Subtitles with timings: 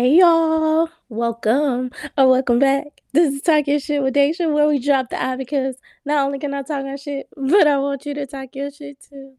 [0.00, 3.02] Hey y'all, welcome or welcome back.
[3.12, 5.76] This is Talk Your Shit with Daisha, where we drop the because
[6.06, 8.96] not only can I talk our shit, but I want you to talk your shit
[8.98, 9.34] too.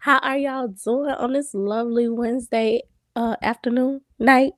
[0.00, 2.82] How are y'all doing on this lovely Wednesday
[3.16, 4.52] uh afternoon, night?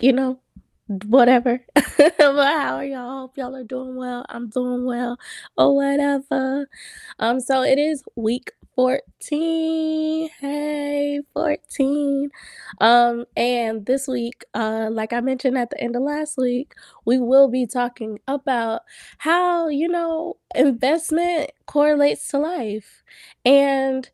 [0.00, 0.40] You know,
[0.86, 1.60] whatever.
[1.74, 3.20] but how are y'all?
[3.20, 4.24] Hope y'all are doing well.
[4.30, 5.18] I'm doing well,
[5.58, 6.66] or whatever.
[7.18, 10.28] Um, so it is week 14.
[10.38, 12.30] Hey, 14.
[12.80, 16.74] Um, and this week, uh, like I mentioned at the end of last week,
[17.06, 18.82] we will be talking about
[19.18, 23.02] how, you know, investment correlates to life.
[23.46, 24.08] And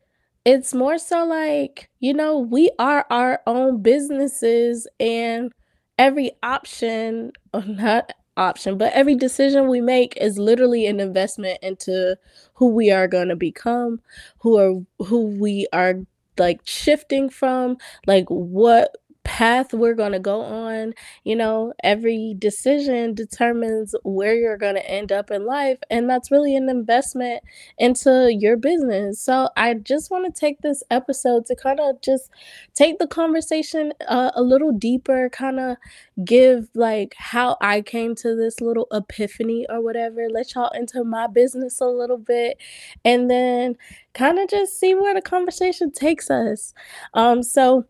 [0.45, 5.53] it's more so like, you know, we are our own businesses and
[5.99, 7.33] every option
[7.67, 12.17] not option, but every decision we make is literally an investment into
[12.55, 14.01] who we are going to become,
[14.39, 15.95] who are who we are
[16.39, 17.77] like shifting from,
[18.07, 20.95] like what path we're going to go on.
[21.25, 25.79] You know, every decision determines where you're going to end up in life.
[25.91, 27.43] And that's really an investment
[27.79, 29.21] into your business.
[29.21, 32.31] So I just want to take this episode to kind of just
[32.75, 35.77] take the conversation uh, a little deeper, kind of
[36.25, 41.27] give like how I came to this little epiphany or whatever, let y'all into my
[41.27, 42.59] business a little bit,
[43.05, 43.77] and then
[44.15, 46.75] kind of just see where the conversation takes us.
[47.15, 47.87] Um, so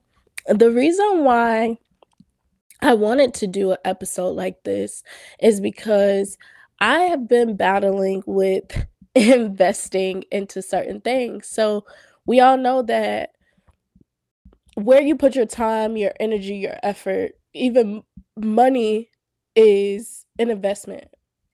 [0.46, 1.78] the reason why
[2.80, 5.02] I wanted to do an episode like this
[5.40, 6.36] is because
[6.80, 11.46] I have been battling with investing into certain things.
[11.46, 11.84] So
[12.26, 13.30] we all know that
[14.74, 18.02] where you put your time, your energy, your effort, even
[18.36, 19.10] money
[19.54, 21.08] is an investment,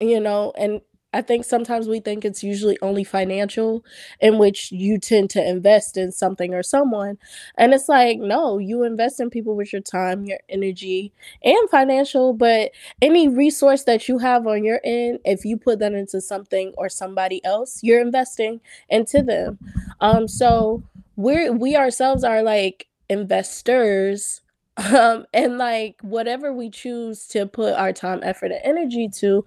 [0.00, 0.80] you know, and
[1.12, 3.84] I think sometimes we think it's usually only financial
[4.20, 7.18] in which you tend to invest in something or someone.
[7.58, 11.12] And it's like, no, you invest in people with your time, your energy,
[11.44, 12.70] and financial, but
[13.00, 16.88] any resource that you have on your end, if you put that into something or
[16.88, 19.58] somebody else, you're investing into them.
[20.00, 20.82] Um so
[21.16, 24.40] we're we ourselves are like investors
[24.96, 29.44] um and like whatever we choose to put our time effort and energy to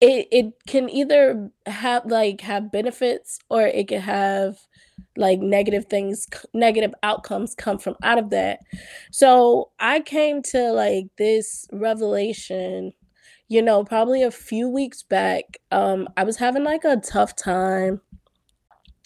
[0.00, 4.58] it it can either have, like, have benefits or it can have,
[5.16, 8.60] like, negative things negative outcomes come from out of that.
[9.12, 12.92] So, I came to, like, this revelation,
[13.48, 15.58] you know, probably a few weeks back.
[15.72, 18.00] Um, I was having, like, a tough time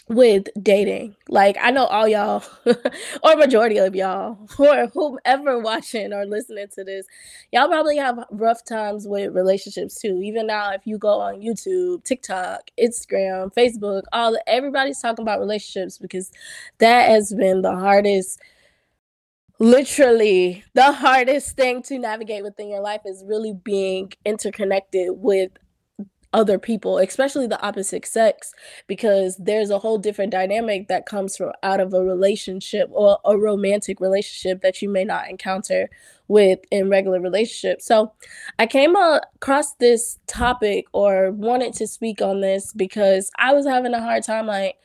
[0.09, 1.16] with dating.
[1.28, 2.44] Like, I know all y'all
[3.22, 7.06] or majority of y'all or whomever watching or listening to this,
[7.53, 10.20] y'all probably have rough times with relationships too.
[10.22, 15.98] Even now, if you go on YouTube, TikTok, Instagram, Facebook, all everybody's talking about relationships
[15.98, 16.31] because
[16.78, 18.41] that has been the hardest
[19.60, 25.50] literally the hardest thing to navigate within your life is really being interconnected with
[26.34, 28.53] other people, especially the opposite sex,
[28.87, 33.39] because there's a whole different dynamic that comes from out of a relationship or a
[33.39, 35.89] romantic relationship that you may not encounter
[36.27, 37.87] with in regular relationships.
[37.87, 38.12] So
[38.59, 43.95] I came across this topic or wanted to speak on this because I was having
[43.95, 44.77] a hard time like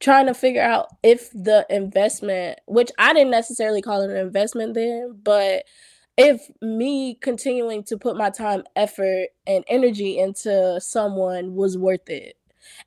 [0.00, 4.74] trying to figure out if the investment, which I didn't necessarily call it an investment
[4.74, 5.64] then, but
[6.16, 12.36] if me continuing to put my time, effort, and energy into someone was worth it.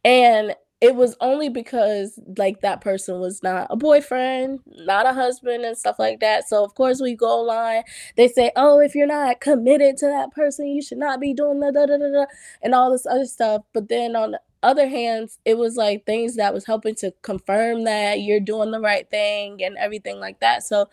[0.04, 5.66] And it was only because like that person was not a boyfriend, not a husband
[5.66, 6.48] and stuff like that.
[6.48, 7.84] So of course we go online,
[8.16, 11.60] they say, "Oh, if you're not committed to that person, you should not be doing
[11.60, 12.26] the da da da da
[12.62, 16.36] and all this other stuff." But then on the other hands, it was like things
[16.38, 20.64] that was helping to confirm that you're doing the right thing and everything like that.
[20.64, 20.88] So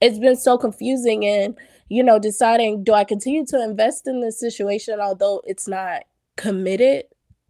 [0.00, 1.56] it's been so confusing and
[1.88, 6.02] you know, deciding do I continue to invest in this situation although it's not
[6.36, 7.04] committed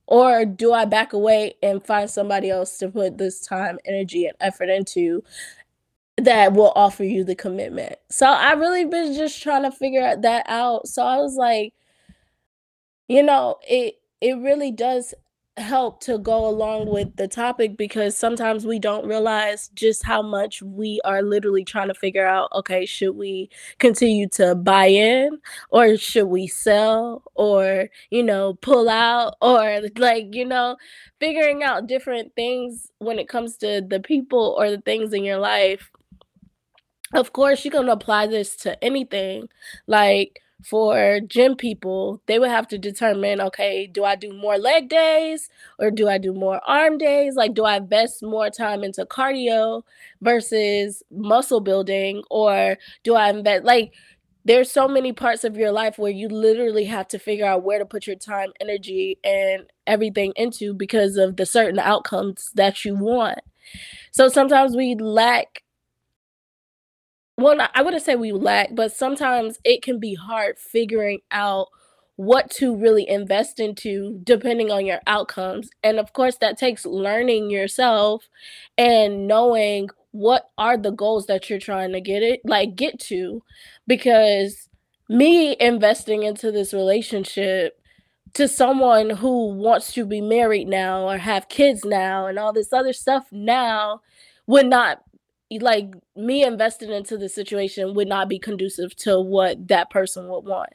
[0.06, 4.36] or do I back away and find somebody else to put this time, energy, and
[4.40, 5.22] effort into
[6.18, 7.96] that will offer you the commitment?
[8.10, 10.86] So I really been just trying to figure that out.
[10.88, 11.74] So I was like,
[13.08, 15.14] you know, it it really does
[15.58, 20.60] help to go along with the topic because sometimes we don't realize just how much
[20.60, 23.48] we are literally trying to figure out okay should we
[23.78, 25.38] continue to buy in
[25.70, 30.76] or should we sell or you know pull out or like you know
[31.20, 35.38] figuring out different things when it comes to the people or the things in your
[35.38, 35.90] life.
[37.14, 39.48] Of course you can apply this to anything
[39.86, 44.88] like for gym people, they would have to determine, okay, do I do more leg
[44.88, 45.48] days
[45.78, 47.36] or do I do more arm days?
[47.36, 49.82] Like, do I invest more time into cardio
[50.20, 53.92] versus muscle building or do I invest like
[54.44, 57.80] there's so many parts of your life where you literally have to figure out where
[57.80, 62.94] to put your time, energy, and everything into because of the certain outcomes that you
[62.94, 63.40] want.
[64.12, 65.62] So sometimes we lack
[67.36, 71.68] well, I wouldn't say we lack, but sometimes it can be hard figuring out
[72.16, 75.68] what to really invest into depending on your outcomes.
[75.82, 78.28] And of course, that takes learning yourself
[78.78, 83.42] and knowing what are the goals that you're trying to get it like get to
[83.86, 84.70] because
[85.10, 87.78] me investing into this relationship
[88.32, 92.72] to someone who wants to be married now or have kids now and all this
[92.72, 94.00] other stuff now
[94.46, 95.02] would not
[95.50, 100.44] like me investing into the situation would not be conducive to what that person would
[100.44, 100.70] want.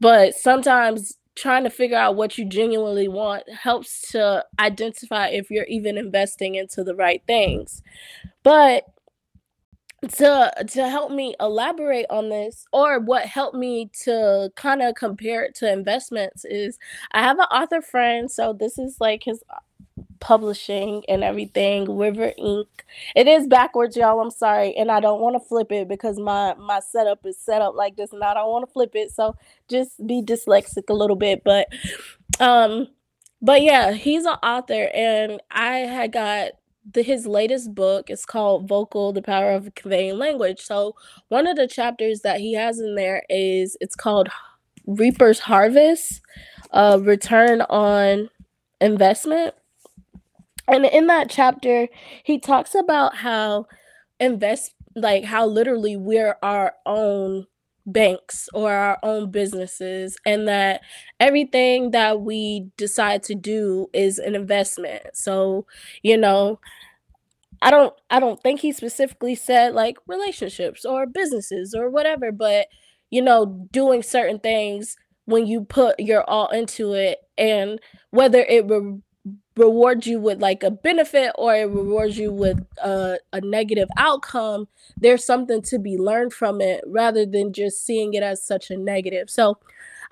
[0.00, 5.64] But sometimes trying to figure out what you genuinely want helps to identify if you're
[5.64, 7.82] even investing into the right things.
[8.42, 8.84] But
[10.16, 15.42] to to help me elaborate on this or what helped me to kind of compare
[15.44, 16.78] it to investments is
[17.12, 19.42] I have an author friend so this is like his
[20.20, 22.84] publishing and everything river ink.
[23.16, 26.54] It is backwards y'all i'm sorry and i don't want to flip it because my
[26.54, 29.36] my setup is set up like this and i don't want to flip it so
[29.68, 31.66] just be dyslexic a little bit but
[32.40, 32.88] um
[33.40, 36.52] but yeah he's an author and i had got
[36.92, 40.60] the, his latest book is called vocal the power of conveying language.
[40.60, 40.94] So
[41.28, 44.28] one of the chapters that he has in there is it's called
[44.86, 46.20] reaper's harvest
[46.72, 48.28] uh return on
[48.80, 49.54] investment
[50.70, 51.88] and in that chapter
[52.24, 53.66] he talks about how
[54.20, 57.46] invest like how literally we're our own
[57.86, 60.82] banks or our own businesses and that
[61.20, 65.02] everything that we decide to do is an investment.
[65.14, 65.66] So
[66.02, 66.60] you know
[67.62, 72.66] i don't i don't think he specifically said like relationships or businesses or whatever but
[73.10, 74.96] you know doing certain things
[75.26, 77.78] when you put your all into it and
[78.10, 78.98] whether it re-
[79.60, 84.66] rewards you with like a benefit or it rewards you with a, a negative outcome
[84.96, 88.76] there's something to be learned from it rather than just seeing it as such a
[88.76, 89.30] negative.
[89.30, 89.58] So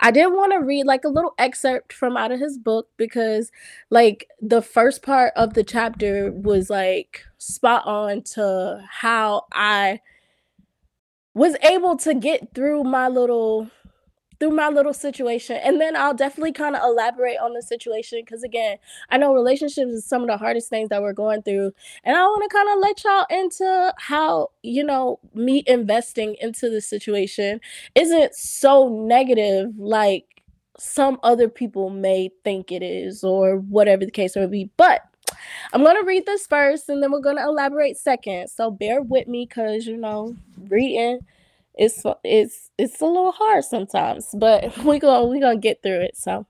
[0.01, 3.51] i did want to read like a little excerpt from out of his book because
[3.89, 9.99] like the first part of the chapter was like spot on to how i
[11.33, 13.69] was able to get through my little
[14.39, 15.57] through my little situation.
[15.57, 18.77] And then I'll definitely kind of elaborate on the situation because, again,
[19.09, 21.73] I know relationships is some of the hardest things that we're going through.
[22.03, 26.69] And I want to kind of let y'all into how, you know, me investing into
[26.69, 27.59] the situation
[27.95, 30.25] isn't so negative like
[30.77, 34.71] some other people may think it is or whatever the case may be.
[34.77, 35.01] But
[35.73, 38.49] I'm going to read this first and then we're going to elaborate second.
[38.49, 40.35] So bear with me because, you know,
[40.69, 41.19] reading
[41.79, 46.17] it's it's it's a little hard sometimes, but we go we gonna get through it.
[46.17, 46.45] So.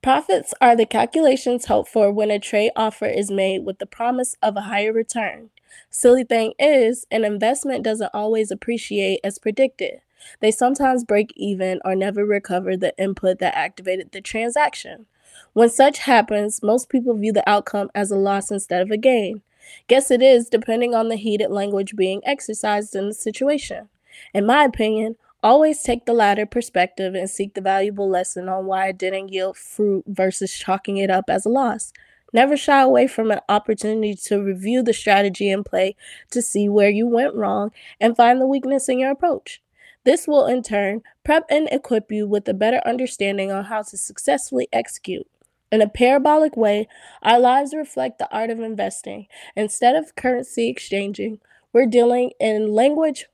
[0.00, 4.34] Profits are the calculations hoped for when a trade offer is made with the promise
[4.42, 5.50] of a higher return.
[5.90, 10.00] Silly thing is, an investment doesn't always appreciate as predicted.
[10.40, 15.04] They sometimes break even or never recover the input that activated the transaction.
[15.52, 19.42] When such happens, most people view the outcome as a loss instead of a gain.
[19.86, 23.90] Guess it is, depending on the heated language being exercised in the situation.
[24.34, 28.88] In my opinion, always take the latter perspective and seek the valuable lesson on why
[28.88, 31.92] it didn't yield fruit versus chalking it up as a loss.
[32.32, 35.96] Never shy away from an opportunity to review the strategy in play
[36.30, 37.70] to see where you went wrong
[38.00, 39.62] and find the weakness in your approach.
[40.04, 43.96] This will, in turn, prep and equip you with a better understanding on how to
[43.96, 45.26] successfully execute.
[45.70, 46.88] In a parabolic way,
[47.22, 49.26] our lives reflect the art of investing.
[49.54, 51.40] Instead of currency exchanging,
[51.72, 53.26] we're dealing in language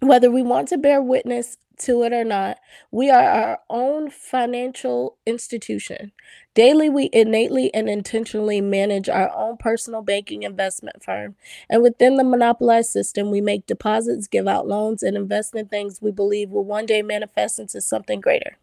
[0.00, 2.58] whether we want to bear witness to it or not,
[2.90, 6.12] we are our own financial institution.
[6.54, 11.36] Daily, we innately and intentionally manage our own personal banking investment firm.
[11.70, 16.02] And within the monopolized system, we make deposits, give out loans, and invest in things
[16.02, 18.56] we believe will one day manifest into something greater.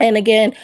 [0.00, 0.54] And again,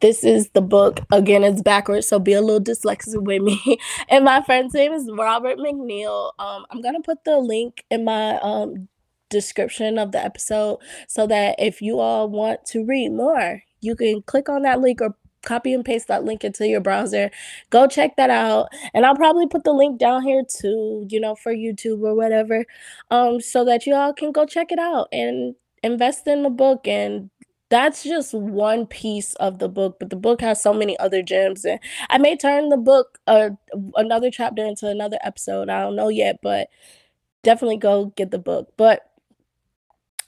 [0.00, 1.00] this is the book.
[1.12, 3.78] Again, it's backwards, so be a little dyslexic with me.
[4.08, 6.32] and my friend's name is Robert McNeil.
[6.38, 8.88] Um, I'm gonna put the link in my um
[9.30, 10.78] description of the episode
[11.08, 15.00] so that if you all want to read more, you can click on that link
[15.00, 15.14] or
[15.46, 17.30] copy and paste that link into your browser.
[17.70, 18.68] Go check that out.
[18.92, 22.66] And I'll probably put the link down here too, you know, for YouTube or whatever.
[23.10, 26.86] Um, so that you all can go check it out and invest in the book
[26.86, 27.30] and
[27.68, 31.64] that's just one piece of the book, but the book has so many other gems
[31.64, 31.80] and
[32.10, 33.50] I may turn the book uh,
[33.96, 35.68] another chapter into another episode.
[35.68, 36.68] I don't know yet, but
[37.42, 38.72] definitely go get the book.
[38.76, 39.10] But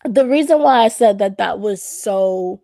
[0.04, 2.60] the reason why I said that that was so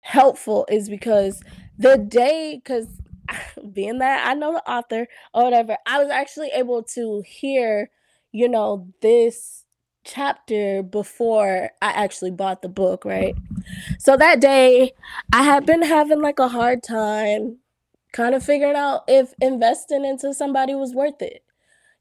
[0.00, 1.42] helpful is because
[1.78, 2.88] the day cuz
[3.72, 7.90] being that I know the author or whatever, I was actually able to hear,
[8.32, 9.64] you know, this
[10.04, 13.34] chapter before I actually bought the book, right?
[13.98, 14.92] So that day,
[15.32, 17.58] I had been having like a hard time
[18.12, 21.44] kind of figuring out if investing into somebody was worth it,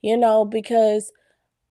[0.01, 1.11] you know, because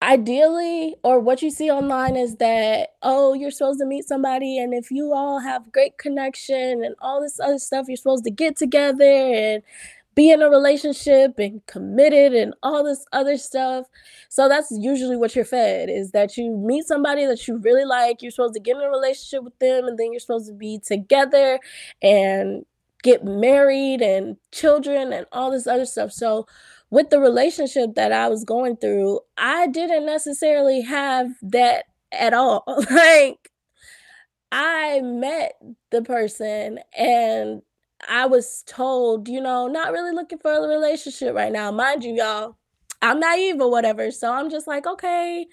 [0.03, 4.73] ideally or what you see online is that oh you're supposed to meet somebody and
[4.73, 8.57] if you all have great connection and all this other stuff you're supposed to get
[8.57, 9.63] together and
[10.15, 13.87] be in a relationship and committed and all this other stuff.
[14.29, 18.21] So that's usually what you're fed is that you meet somebody that you really like,
[18.21, 20.79] you're supposed to get in a relationship with them and then you're supposed to be
[20.79, 21.59] together
[22.01, 22.65] and
[23.01, 26.11] get married and children and all this other stuff.
[26.11, 26.47] So
[26.93, 32.63] with the relationship that I was going through, I didn't necessarily have that at all.
[32.91, 33.49] like
[34.51, 35.53] I met
[35.89, 37.63] the person and
[38.07, 41.71] I was told, you know, not really looking for a relationship right now.
[41.71, 42.57] Mind you, y'all,
[43.01, 44.11] I'm naive or whatever.
[44.11, 45.47] So I'm just like, okay.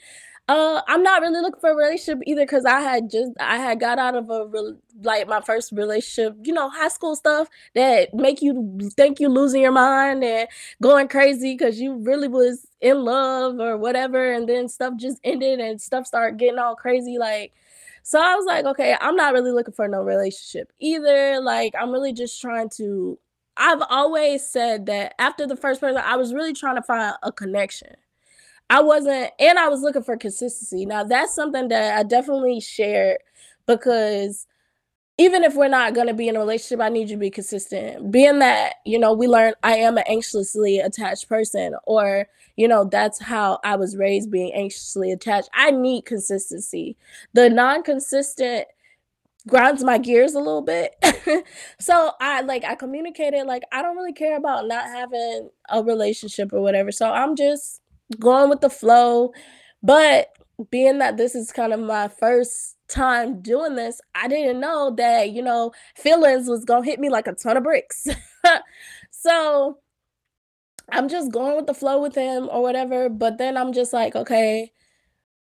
[0.51, 3.79] Uh, I'm not really looking for a relationship either because I had just I had
[3.79, 8.13] got out of a re- like my first relationship, you know, high school stuff that
[8.15, 10.49] make you think you losing your mind and
[10.83, 15.61] going crazy because you really was in love or whatever, and then stuff just ended
[15.61, 17.17] and stuff started getting all crazy.
[17.19, 17.53] Like
[18.03, 21.41] so I was like, okay, I'm not really looking for no relationship either.
[21.41, 23.19] Like, I'm really just trying to.
[23.57, 27.31] I've always said that after the first person, I was really trying to find a
[27.33, 27.95] connection.
[28.71, 30.87] I wasn't, and I was looking for consistency.
[30.87, 33.19] Now, that's something that I definitely shared
[33.67, 34.47] because
[35.19, 37.31] even if we're not going to be in a relationship, I need you to be
[37.31, 38.11] consistent.
[38.13, 42.85] Being that, you know, we learn I am an anxiously attached person, or, you know,
[42.85, 45.51] that's how I was raised being anxiously attached.
[45.53, 46.97] I need consistency.
[47.35, 48.69] The non consistent
[49.49, 50.95] grinds my gears a little bit.
[51.81, 56.53] so I like, I communicated, like, I don't really care about not having a relationship
[56.53, 56.93] or whatever.
[56.93, 57.83] So I'm just
[58.19, 59.33] going with the flow.
[59.83, 60.29] But
[60.71, 65.31] being that this is kind of my first time doing this, I didn't know that,
[65.31, 68.07] you know, feelings was going to hit me like a ton of bricks.
[69.11, 69.79] so
[70.93, 73.09] I'm just going with the flow with him or whatever.
[73.09, 74.73] But then I'm just like, okay,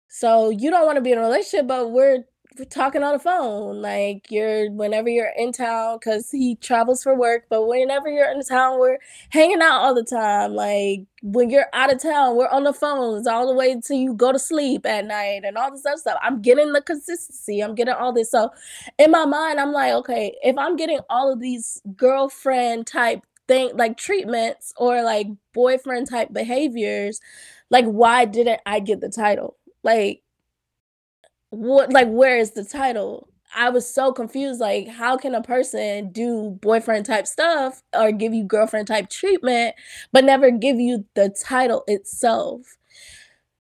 [0.09, 2.25] so you don't want to be in a relationship, but we're
[2.71, 7.44] talking on the phone like you're whenever you're in town because he travels for work
[7.49, 8.99] but whenever you're in town we're
[9.30, 13.26] hanging out all the time like when you're out of town we're on the phones
[13.26, 16.18] all the way till you go to sleep at night and all this other stuff.
[16.23, 18.50] I'm getting the consistency i'm getting all this so
[18.99, 23.71] in my mind i'm like okay if i'm getting all of these girlfriend type thing
[23.76, 27.21] like treatments or like boyfriend type behaviors
[27.73, 29.56] like why didn't i get the title?
[29.82, 30.23] Like
[31.52, 33.28] what like where is the title?
[33.54, 34.61] I was so confused.
[34.61, 39.75] Like, how can a person do boyfriend type stuff or give you girlfriend type treatment,
[40.11, 42.78] but never give you the title itself?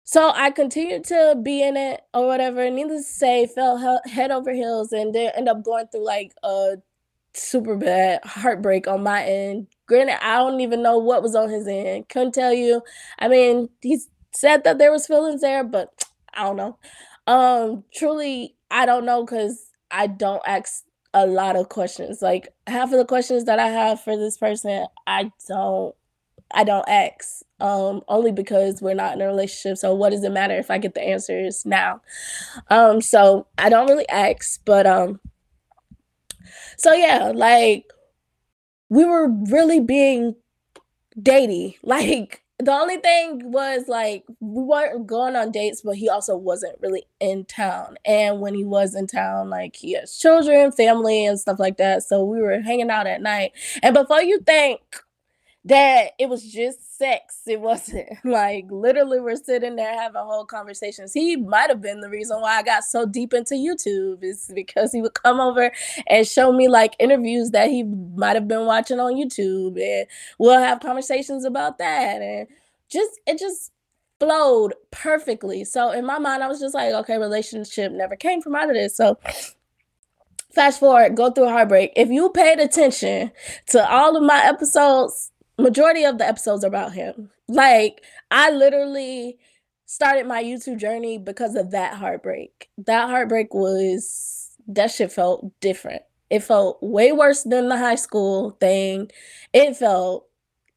[0.03, 2.69] So I continued to be in it or whatever.
[2.71, 6.77] Needless to say, fell head over heels and then end up going through like a
[7.35, 9.69] super bad heartbreak on my end.
[9.87, 12.09] Granted, I don't even know what was on his end.
[12.09, 12.83] Couldn't tell you.
[13.19, 14.01] I mean, he
[14.35, 16.05] said that there was feelings there, but
[16.35, 16.79] I don't know.
[17.29, 20.83] Um, truly, I don't know because I don't ask
[21.13, 22.23] a lot of questions.
[22.23, 25.95] Like half of the questions that I have for this person, I don't
[26.51, 27.43] I don't ask.
[27.61, 29.77] Um, only because we're not in a relationship.
[29.77, 32.01] So what does it matter if I get the answers now?
[32.71, 35.21] Um, so I don't really ask, but um
[36.79, 37.93] so yeah, like
[38.89, 40.35] we were really being
[41.21, 41.77] datey.
[41.83, 46.77] Like the only thing was like we weren't going on dates, but he also wasn't
[46.81, 47.97] really in town.
[48.05, 52.03] And when he was in town, like he has children, family, and stuff like that.
[52.03, 53.53] So we were hanging out at night.
[53.83, 54.81] And before you think
[55.65, 57.43] that it was just sex.
[57.47, 61.13] It wasn't like literally we're sitting there having whole conversations.
[61.13, 64.93] He might have been the reason why I got so deep into YouTube is because
[64.93, 65.73] he would come over
[66.07, 70.07] and show me like interviews that he might have been watching on YouTube and
[70.39, 72.49] we'll have conversations about that and
[72.89, 73.73] just it just
[74.21, 75.65] flowed perfectly.
[75.65, 78.75] So in my mind I was just like, okay, relationship never came from out of
[78.75, 78.97] this.
[78.97, 79.19] So
[80.53, 81.93] fast forward, go through heartbreak.
[81.95, 83.33] If you paid attention
[83.67, 87.31] to all of my episodes majority of the episodes are about him.
[87.49, 89.39] Like I literally
[89.87, 92.69] started my YouTube journey because of that heartbreak.
[92.79, 96.03] That heartbreak was that shit felt different.
[96.31, 99.11] It felt way worse than the high school thing.
[99.53, 100.27] It felt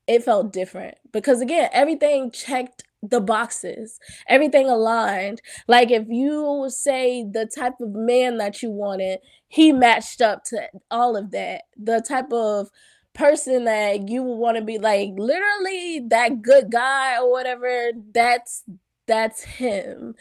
[0.08, 5.42] it felt different because again, everything checked the boxes, everything aligned.
[5.68, 10.70] Like if you say the type of man that you wanted, he matched up to
[10.90, 11.64] all of that.
[11.78, 12.70] The type of
[13.14, 18.64] person that you would want to be like literally that good guy or whatever, that's
[19.08, 20.16] that's him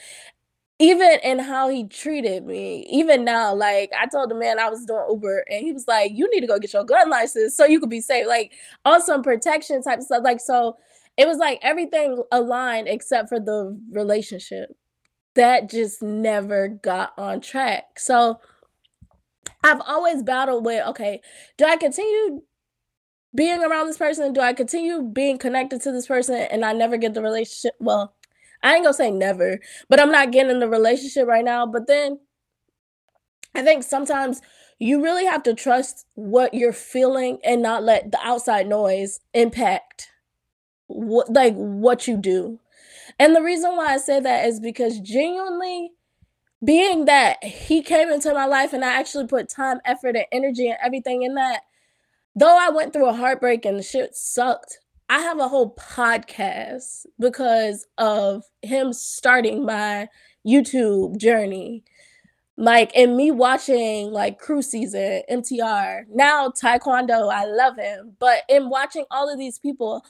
[0.81, 4.87] even in how he treated me, even now, like I told the man I was
[4.87, 7.67] doing Uber and he was like, You need to go get your gun license so
[7.67, 8.27] you could be safe.
[8.27, 8.53] Like
[8.87, 10.23] on some protection type stuff.
[10.25, 10.79] Like so
[11.19, 14.71] it was like everything aligned except for the relationship.
[15.35, 17.99] That just never got on track.
[17.99, 18.41] So
[19.63, 21.21] I've always battled with okay,
[21.59, 22.41] do I continue
[23.35, 24.33] being around this person?
[24.33, 27.75] Do I continue being connected to this person and I never get the relationship?
[27.79, 28.15] Well,
[28.63, 31.67] I ain't gonna say never, but I'm not getting in the relationship right now.
[31.67, 32.21] But then
[33.55, 34.41] I think sometimes
[34.79, 40.09] you really have to trust what you're feeling and not let the outside noise impact
[40.87, 42.59] what like what you do.
[43.19, 45.93] And the reason why I say that is because genuinely
[46.65, 50.69] being that he came into my life and I actually put time, effort, and energy
[50.69, 51.63] and everything in that,
[52.35, 57.07] though I went through a heartbreak and the shit sucked, I have a whole podcast
[57.19, 60.09] because of him starting my
[60.47, 61.83] YouTube journey.
[62.57, 68.17] Like, and me watching like Crew Season, MTR, now Taekwondo, I love him.
[68.19, 70.05] But in watching all of these people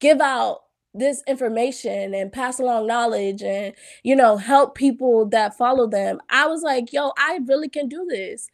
[0.00, 0.62] give out
[0.94, 6.46] this information and pass along knowledge and, you know, help people that follow them, I
[6.46, 8.50] was like, yo, I really can do this.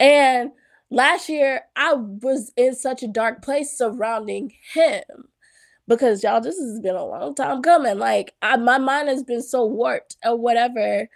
[0.00, 0.50] And
[0.90, 5.02] last year I was in such a dark place surrounding him
[5.88, 9.42] because y'all this has been a long time coming like I, my mind has been
[9.42, 11.08] so warped or whatever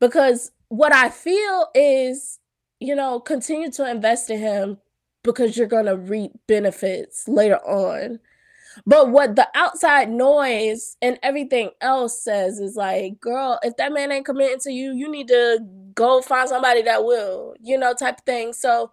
[0.00, 2.38] because what I feel is
[2.80, 4.78] you know continue to invest in him
[5.22, 8.20] because you're going to reap benefits later on
[8.86, 14.12] but what the outside noise and everything else says is like, girl, if that man
[14.12, 15.60] ain't committing to you, you need to
[15.94, 18.52] go find somebody that will, you know, type thing.
[18.52, 18.92] So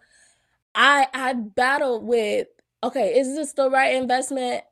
[0.76, 2.48] I I battled with,
[2.84, 4.64] okay, is this the right investment?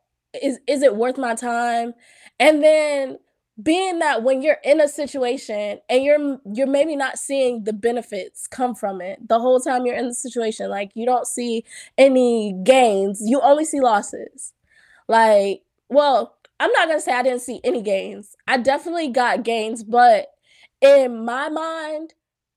[0.41, 1.93] Is is it worth my time?
[2.39, 3.19] And then
[3.61, 8.47] being that when you're in a situation and you're you're maybe not seeing the benefits
[8.47, 11.63] come from it the whole time you're in the situation like you don't see
[11.97, 14.53] any gains you only see losses
[15.07, 19.83] like well i'm not gonna say i didn't see any gains i definitely got gains
[19.83, 20.27] but
[20.81, 22.13] in my mind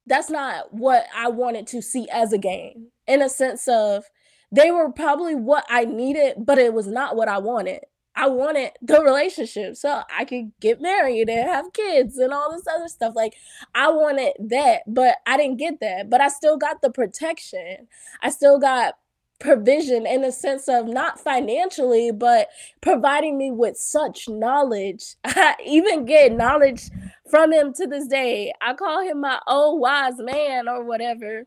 [0.07, 4.05] that's not what i wanted to see as a gain in a sense of
[4.53, 7.81] they were probably what I needed, but it was not what I wanted.
[8.15, 12.67] I wanted the relationship so I could get married and have kids and all this
[12.67, 13.13] other stuff.
[13.15, 13.35] Like,
[13.75, 16.09] I wanted that, but I didn't get that.
[16.09, 17.89] But I still got the protection.
[18.23, 18.95] I still got
[19.39, 22.49] provision in the sense of not financially, but
[22.81, 25.17] providing me with such knowledge.
[25.25, 26.89] I even get knowledge
[27.31, 28.53] from him to this day.
[28.63, 31.47] I call him my old wise man or whatever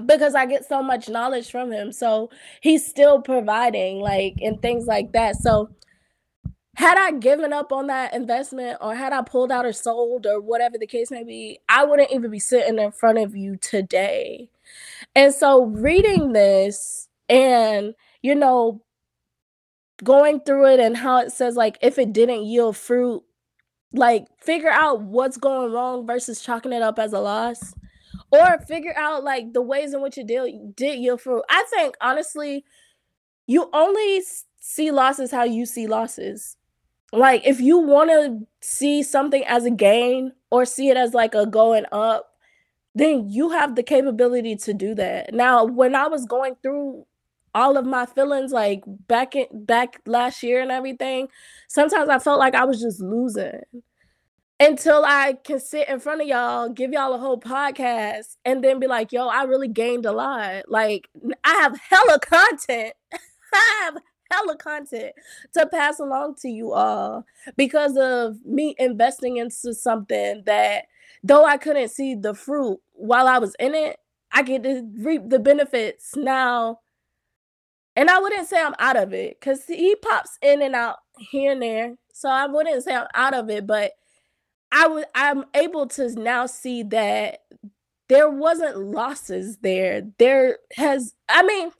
[0.00, 1.92] because I get so much knowledge from him.
[1.92, 2.30] So
[2.60, 5.36] he's still providing, like, and things like that.
[5.36, 5.70] So,
[6.76, 10.40] had I given up on that investment or had I pulled out or sold or
[10.40, 14.50] whatever the case may be, I wouldn't even be sitting in front of you today.
[15.14, 18.82] And so, reading this and, you know,
[20.02, 23.22] going through it and how it says, like, if it didn't yield fruit,
[23.92, 27.74] like, figure out what's going wrong versus chalking it up as a loss
[28.34, 31.42] or figure out like the ways in which you deal did your fruit.
[31.48, 32.64] I think honestly,
[33.46, 34.22] you only
[34.60, 36.56] see losses how you see losses.
[37.12, 41.34] Like if you want to see something as a gain or see it as like
[41.34, 42.30] a going up,
[42.94, 45.34] then you have the capability to do that.
[45.34, 47.06] Now, when I was going through
[47.54, 51.28] all of my feelings like back in back last year and everything,
[51.68, 53.60] sometimes I felt like I was just losing
[54.64, 58.80] until I can sit in front of y'all, give y'all a whole podcast, and then
[58.80, 60.64] be like, yo, I really gained a lot.
[60.68, 61.08] Like,
[61.44, 62.94] I have hella content.
[63.52, 63.96] I have
[64.30, 65.12] hella content
[65.52, 67.24] to pass along to you all
[67.56, 70.86] because of me investing into something that
[71.22, 73.98] though I couldn't see the fruit while I was in it,
[74.32, 76.80] I get to reap the benefits now.
[77.94, 81.52] And I wouldn't say I'm out of it because he pops in and out here
[81.52, 81.94] and there.
[82.12, 83.92] So I wouldn't say I'm out of it, but
[84.74, 87.44] I would I'm able to now see that
[88.08, 90.02] there wasn't losses there.
[90.18, 91.70] There has I mean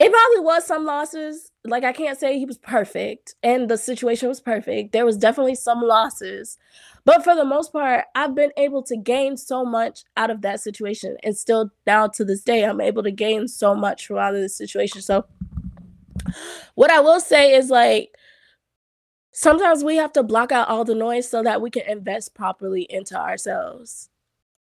[0.00, 1.52] it probably was some losses.
[1.64, 4.92] Like I can't say he was perfect and the situation was perfect.
[4.92, 6.58] There was definitely some losses.
[7.04, 10.60] But for the most part, I've been able to gain so much out of that
[10.60, 11.16] situation.
[11.22, 14.40] And still now to this day, I'm able to gain so much from out of
[14.40, 15.02] this situation.
[15.02, 15.24] So
[16.74, 18.16] what I will say is like
[19.32, 22.82] sometimes we have to block out all the noise so that we can invest properly
[22.88, 24.08] into ourselves.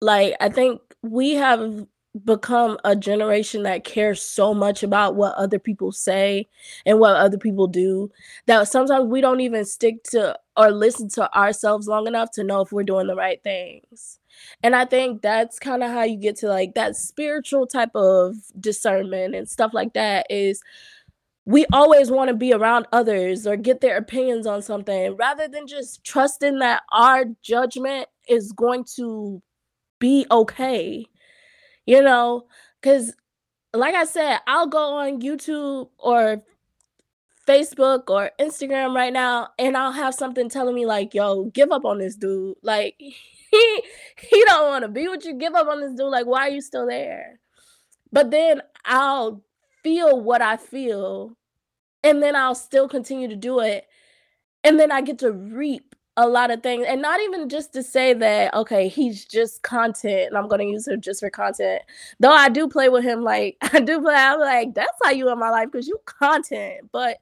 [0.00, 1.86] Like I think we have
[2.24, 6.46] become a generation that cares so much about what other people say
[6.86, 8.10] and what other people do
[8.46, 12.60] that sometimes we don't even stick to or listen to ourselves long enough to know
[12.62, 14.18] if we're doing the right things.
[14.62, 18.34] And I think that's kind of how you get to like that spiritual type of
[18.58, 20.62] discernment and stuff like that is
[21.48, 25.66] we always want to be around others or get their opinions on something rather than
[25.66, 29.42] just trusting that our judgment is going to
[29.98, 31.06] be okay
[31.88, 32.44] you know,
[32.82, 33.14] because
[33.72, 36.42] like I said, I'll go on YouTube or
[37.46, 41.86] Facebook or Instagram right now and I'll have something telling me like, yo, give up
[41.86, 42.56] on this dude.
[42.62, 43.82] Like he
[44.20, 45.32] he don't want to be with you.
[45.32, 46.10] Give up on this dude.
[46.10, 47.40] Like, why are you still there?
[48.12, 49.42] But then I'll
[49.82, 51.37] feel what I feel
[52.02, 53.86] and then I'll still continue to do it.
[54.64, 57.80] And then I get to reap a lot of things and not even just to
[57.80, 61.80] say that okay he's just content and i'm going to use him just for content
[62.18, 65.30] though i do play with him like i do play i'm like that's how you
[65.30, 67.18] in my life because you content but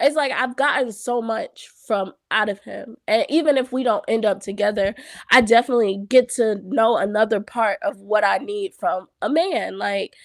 [0.00, 4.04] it's like i've gotten so much from out of him and even if we don't
[4.08, 4.92] end up together
[5.30, 10.16] i definitely get to know another part of what i need from a man like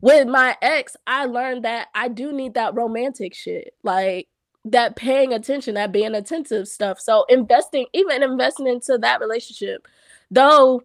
[0.00, 4.28] with my ex i learned that i do need that romantic shit like
[4.72, 7.00] that paying attention, that being attentive stuff.
[7.00, 9.86] So investing, even investing into that relationship,
[10.30, 10.82] though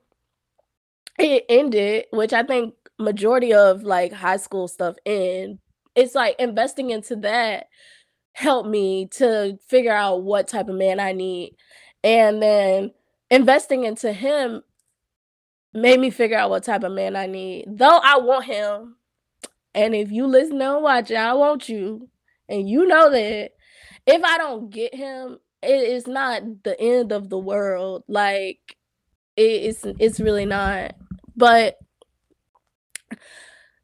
[1.19, 5.60] it ended, which I think majority of like high school stuff end,
[5.95, 7.67] it's like investing into that
[8.34, 11.56] helped me to figure out what type of man I need.
[12.04, 12.91] And then
[13.30, 14.63] investing into him
[15.73, 17.65] made me figure out what type of man I need.
[17.67, 18.95] Though I want him.
[19.75, 22.09] And if you listen and watch it, I want you.
[22.49, 23.51] And you know that
[24.05, 28.03] if I don't get him, it is not the end of the world.
[28.07, 28.77] Like
[29.36, 30.95] it's it's really not.
[31.36, 31.77] But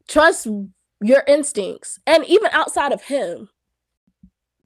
[0.08, 0.46] trust
[1.02, 1.98] your instincts.
[2.06, 3.48] And even outside of him,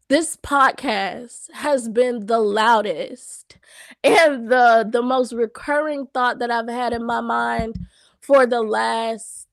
[0.08, 3.56] this podcast has been the loudest
[4.02, 7.78] and the the most recurring thought that I've had in my mind
[8.20, 9.43] for the last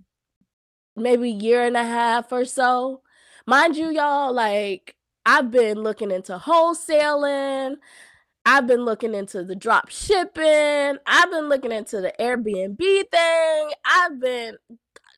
[0.95, 3.01] maybe year and a half or so.
[3.47, 7.75] Mind you, y'all, like I've been looking into wholesaling.
[8.45, 10.97] I've been looking into the drop shipping.
[11.05, 13.71] I've been looking into the Airbnb thing.
[13.85, 14.57] I've been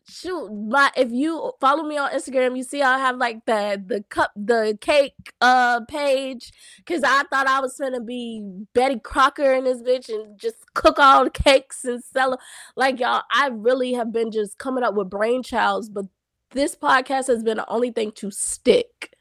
[0.05, 4.03] shoot my if you follow me on Instagram, you see I have like the the
[4.09, 8.41] cup the cake uh page because I thought I was gonna be
[8.73, 12.39] Betty Crocker in this bitch and just cook all the cakes and sell them.
[12.75, 16.05] Like y'all, I really have been just coming up with brainchilds, but
[16.51, 19.15] this podcast has been the only thing to stick.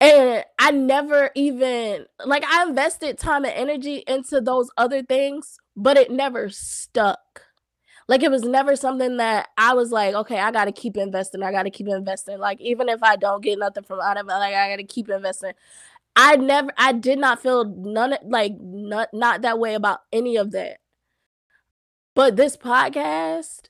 [0.00, 5.98] And I never even like I invested time and energy into those other things, but
[5.98, 7.20] it never stuck.
[8.10, 11.44] Like it was never something that I was like, okay, I gotta keep investing.
[11.44, 12.40] I gotta keep investing.
[12.40, 15.08] Like even if I don't get nothing from out of it, like I gotta keep
[15.08, 15.52] investing.
[16.16, 20.50] I never I did not feel none like not not that way about any of
[20.50, 20.78] that.
[22.16, 23.68] But this podcast,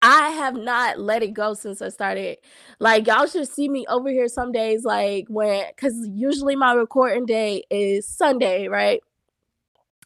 [0.00, 2.38] I have not let it go since I started.
[2.80, 7.26] Like y'all should see me over here some days, like when because usually my recording
[7.26, 9.02] day is Sunday, right?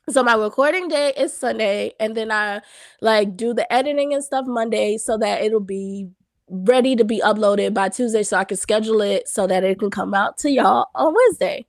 [0.09, 2.61] So my recording day is Sunday, and then I
[3.01, 6.09] like do the editing and stuff Monday so that it'll be
[6.49, 9.90] ready to be uploaded by Tuesday so I can schedule it so that it can
[9.90, 11.66] come out to y'all on Wednesday.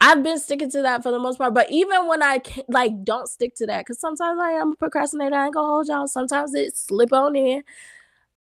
[0.00, 1.52] I've been sticking to that for the most part.
[1.52, 5.36] But even when I like don't stick to that, because sometimes I am a procrastinator,
[5.36, 6.08] I ain't gonna hold y'all.
[6.08, 7.62] Sometimes it slip on in.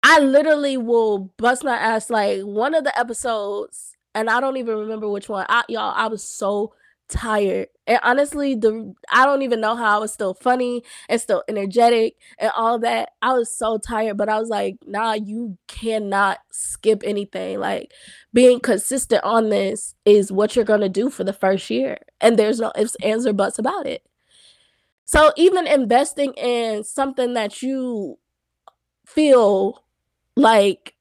[0.03, 4.77] I literally will bust my ass like one of the episodes, and I don't even
[4.77, 5.47] remember which one.
[5.49, 6.73] I, y'all, I was so
[7.09, 7.67] tired.
[7.87, 12.15] And honestly, the I don't even know how I was still funny and still energetic
[12.37, 13.09] and all that.
[13.21, 17.59] I was so tired, but I was like, nah, you cannot skip anything.
[17.59, 17.91] Like
[18.33, 21.97] being consistent on this is what you're gonna do for the first year.
[22.21, 24.03] And there's no ifs, ands, or buts about it.
[25.05, 28.17] So even investing in something that you
[29.05, 29.83] feel
[30.35, 30.95] like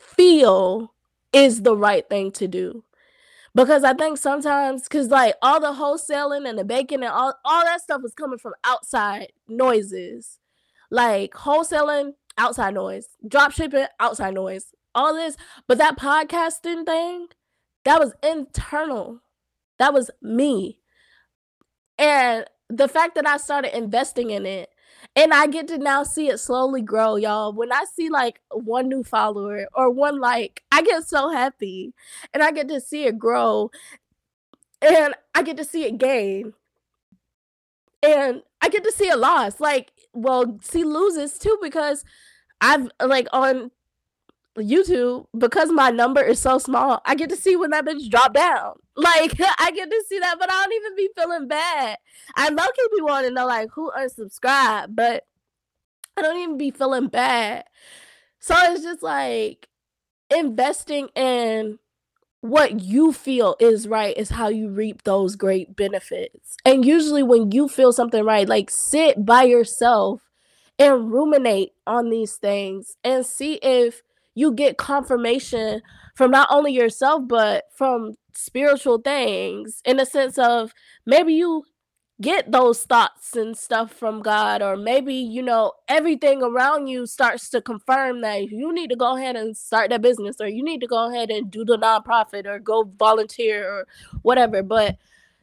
[0.00, 0.94] feel
[1.32, 2.84] is the right thing to do
[3.54, 7.64] because I think sometimes because like all the wholesaling and the baking and all, all
[7.64, 10.38] that stuff is coming from outside noises.
[10.90, 13.08] Like wholesaling, outside noise.
[13.26, 14.66] Drop shipping, outside noise.
[14.94, 15.36] All this,
[15.68, 17.28] but that podcasting thing,
[17.84, 19.22] that was internal.
[19.78, 20.80] That was me.
[21.98, 24.70] And the fact that I started investing in it
[25.20, 27.52] and I get to now see it slowly grow, y'all.
[27.52, 31.92] When I see like one new follower or one like, I get so happy
[32.32, 33.70] and I get to see it grow
[34.80, 36.54] and I get to see it gain.
[38.02, 39.60] And I get to see it loss.
[39.60, 42.02] Like, well, see loses too because
[42.62, 43.72] I've like on
[44.56, 47.02] YouTube because my number is so small.
[47.04, 48.76] I get to see when that bitch drop down.
[49.00, 51.96] Like I get to see that, but I don't even be feeling bad.
[52.36, 55.24] I key be wanting to know like who unsubscribed, but
[56.16, 57.64] I don't even be feeling bad.
[58.40, 59.68] So it's just like
[60.30, 61.78] investing in
[62.40, 66.56] what you feel is right is how you reap those great benefits.
[66.64, 70.22] And usually when you feel something right, like sit by yourself
[70.78, 74.02] and ruminate on these things and see if
[74.34, 75.82] you get confirmation
[76.14, 80.72] from not only yourself but from spiritual things in the sense of
[81.06, 81.64] maybe you
[82.20, 87.48] get those thoughts and stuff from God, or maybe you know everything around you starts
[87.50, 90.80] to confirm that you need to go ahead and start that business, or you need
[90.80, 93.86] to go ahead and do the nonprofit, or go volunteer, or
[94.22, 94.62] whatever.
[94.62, 94.98] But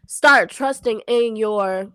[0.08, 1.92] start trusting in your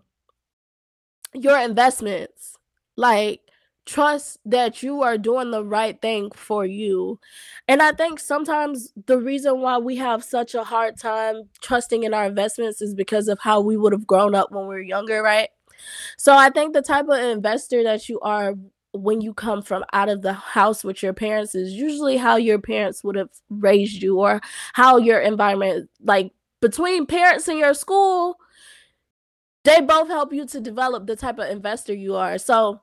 [1.33, 2.57] your investments,
[2.95, 3.42] like
[3.85, 7.19] trust that you are doing the right thing for you.
[7.67, 12.13] And I think sometimes the reason why we have such a hard time trusting in
[12.13, 15.21] our investments is because of how we would have grown up when we were younger,
[15.21, 15.49] right?
[16.17, 18.53] So I think the type of investor that you are
[18.93, 22.59] when you come from out of the house with your parents is usually how your
[22.59, 24.39] parents would have raised you or
[24.73, 28.37] how your environment like between parents and your school
[29.63, 32.37] they both help you to develop the type of investor you are.
[32.37, 32.81] So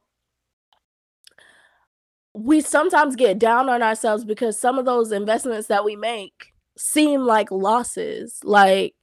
[2.34, 7.22] we sometimes get down on ourselves because some of those investments that we make seem
[7.22, 8.40] like losses.
[8.44, 8.94] Like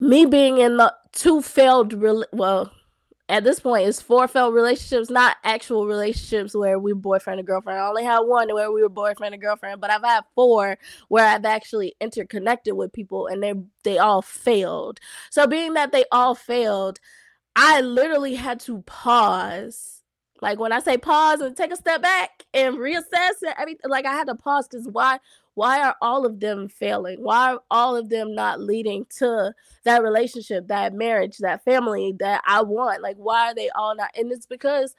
[0.00, 2.72] me being in the two failed re- well
[3.28, 7.78] at this point it's four failed relationships not actual relationships where we boyfriend and girlfriend
[7.78, 11.26] i only had one where we were boyfriend and girlfriend but i've had four where
[11.26, 13.52] i've actually interconnected with people and they
[13.84, 14.98] they all failed
[15.30, 16.98] so being that they all failed
[17.54, 19.99] i literally had to pause
[20.42, 24.06] like when I say pause and take a step back and reassess and everything, like
[24.06, 25.18] I had to pause because why
[25.54, 27.22] why are all of them failing?
[27.22, 29.52] Why are all of them not leading to
[29.84, 33.02] that relationship, that marriage, that family that I want?
[33.02, 34.10] Like why are they all not?
[34.16, 34.94] And it's because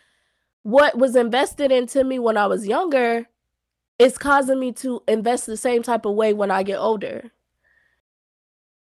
[0.64, 3.28] what was invested into me when I was younger
[3.98, 7.32] is causing me to invest the same type of way when I get older.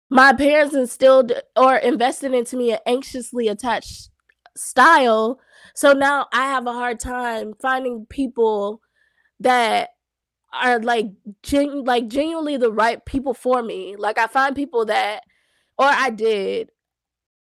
[0.08, 4.10] My parents instilled or invested into me an anxiously attached
[4.56, 5.40] style
[5.76, 8.80] so now I have a hard time finding people
[9.40, 9.90] that
[10.52, 11.06] are like
[11.52, 13.94] like genuinely the right people for me.
[13.96, 15.22] Like I find people that
[15.78, 16.70] or I did.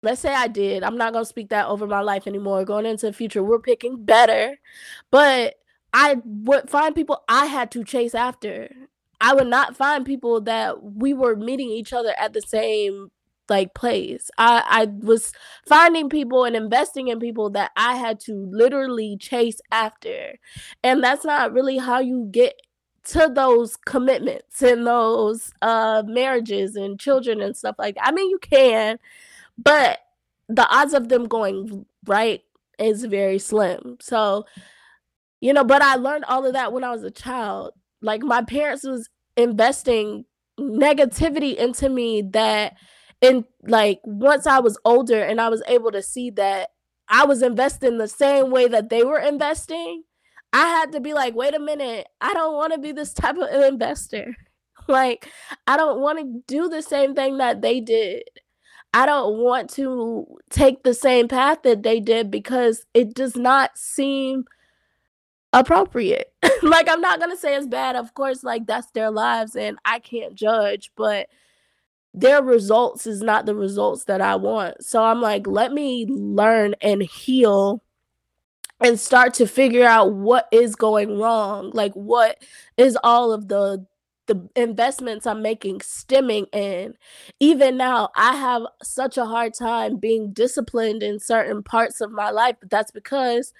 [0.03, 0.83] Let's say I did.
[0.83, 2.63] I'm not going to speak that over my life anymore.
[2.63, 4.57] Going into the future, we're picking better.
[5.11, 5.55] But
[5.91, 8.69] I would find people I had to chase after.
[9.19, 13.11] I would not find people that we were meeting each other at the same
[13.49, 14.29] like place.
[14.37, 15.33] I I was
[15.65, 20.37] finding people and investing in people that I had to literally chase after.
[20.83, 22.61] And that's not really how you get
[23.05, 28.07] to those commitments and those uh marriages and children and stuff like that.
[28.07, 28.99] I mean you can,
[29.57, 29.99] but
[30.47, 32.43] the odds of them going right
[32.79, 33.97] is very slim.
[34.01, 34.45] So,
[35.41, 37.73] you know, but I learned all of that when I was a child.
[38.01, 40.25] Like my parents was investing
[40.59, 42.75] negativity into me that
[43.21, 46.69] and like once I was older and I was able to see that
[47.07, 50.03] I was investing the same way that they were investing,
[50.53, 53.37] I had to be like, wait a minute, I don't want to be this type
[53.37, 54.35] of investor.
[54.87, 55.29] Like,
[55.67, 58.23] I don't want to do the same thing that they did.
[58.91, 63.77] I don't want to take the same path that they did because it does not
[63.77, 64.45] seem
[65.53, 66.33] appropriate.
[66.63, 67.95] like, I'm not going to say it's bad.
[67.95, 71.27] Of course, like, that's their lives and I can't judge, but
[72.13, 74.83] their results is not the results that I want.
[74.83, 77.83] So I'm like, let me learn and heal
[78.81, 81.71] and start to figure out what is going wrong.
[81.73, 82.43] Like what
[82.77, 83.85] is all of the
[84.29, 86.93] the investments I'm making stemming in.
[87.39, 92.29] Even now, I have such a hard time being disciplined in certain parts of my
[92.29, 93.53] life, but that's because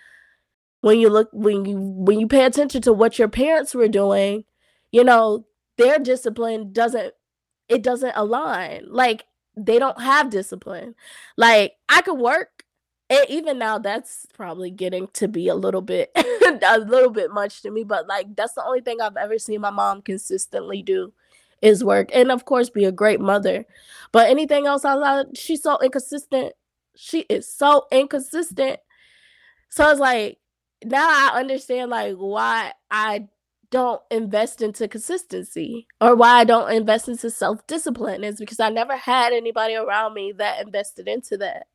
[0.82, 4.46] when you look when you when you pay attention to what your parents were doing,
[4.92, 5.46] you know,
[5.78, 7.14] their discipline doesn't
[7.70, 8.86] it doesn't align.
[8.90, 10.96] Like they don't have discipline.
[11.38, 12.64] Like I could work
[13.10, 17.62] And even now, that's probably getting to be a little bit a little bit much
[17.64, 21.14] to me, but, like, that's the only thing I've ever seen my mom consistently do
[21.62, 23.66] is work, and of course, be a great mother.
[24.12, 26.54] But anything else outside she's so inconsistent.
[26.96, 28.80] She is so inconsistent.
[29.70, 30.38] So it's like,
[30.84, 33.28] now I understand, like, why I
[33.72, 38.96] don't invest into consistency or why I don't invest into self-discipline is because I never
[38.98, 41.68] had anybody around me that invested into that.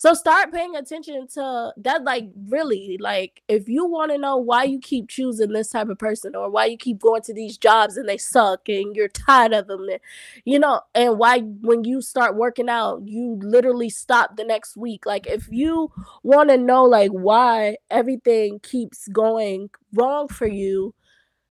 [0.00, 4.78] So start paying attention to that, like, really, like, if you wanna know why you
[4.78, 8.08] keep choosing this type of person or why you keep going to these jobs and
[8.08, 9.98] they suck and you're tired of them, and,
[10.44, 15.04] you know, and why when you start working out, you literally stop the next week.
[15.04, 15.90] Like, if you
[16.22, 20.94] wanna know, like, why everything keeps going wrong for you,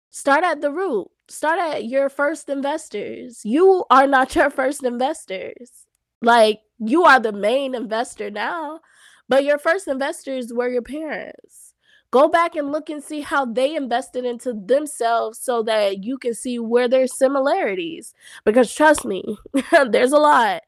[0.09, 1.07] start at the root.
[1.29, 3.41] Start at your first investors.
[3.43, 5.85] You are not your first investors.
[6.21, 8.79] Like, you are the main investor now,
[9.27, 11.73] but your first investors were your parents.
[12.09, 16.33] Go back and look and see how they invested into themselves so that you can
[16.33, 18.13] see where there's similarities,
[18.45, 19.37] because trust me,
[19.89, 20.61] there's a lot.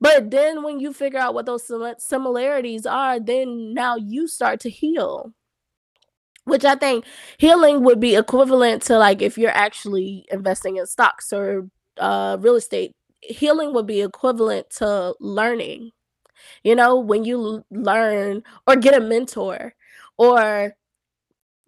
[0.00, 4.70] But then when you figure out what those similarities are, then now you start to
[4.70, 5.32] heal.
[6.46, 7.06] Which I think
[7.38, 12.56] healing would be equivalent to, like, if you're actually investing in stocks or, uh, real
[12.56, 12.92] estate.
[13.22, 15.92] Healing would be equivalent to learning.
[16.64, 19.74] You know, when you learn or get a mentor
[20.18, 20.74] or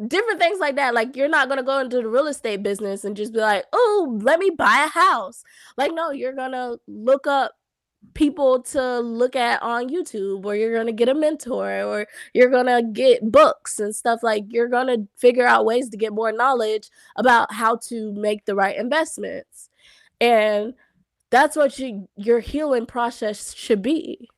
[0.06, 0.94] different things like that.
[0.94, 4.18] Like, you're not gonna go into the real estate business and just be like, oh,
[4.22, 5.42] let me buy a house."
[5.78, 7.52] Like, no, you're gonna look up
[8.14, 12.82] people to look at on YouTube, or you're gonna get a mentor, or you're gonna
[12.82, 17.52] get books and stuff, like, you're gonna figure out ways to get more knowledge about
[17.52, 19.68] how to make the right investments.
[20.20, 20.74] And
[21.30, 24.28] that's what you your healing process should be.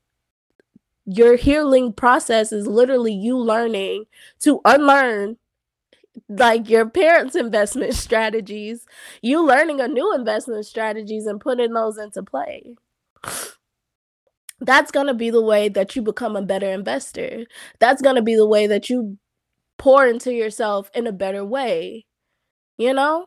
[1.06, 4.04] Your healing process is literally you learning
[4.40, 5.38] to unlearn,
[6.28, 8.86] like, your parents' investment strategies,
[9.22, 12.76] you learning a new investment strategies and putting those into play.
[14.60, 17.44] That's gonna be the way that you become a better investor.
[17.78, 19.18] That's gonna be the way that you
[19.78, 22.06] pour into yourself in a better way,
[22.78, 23.26] you know?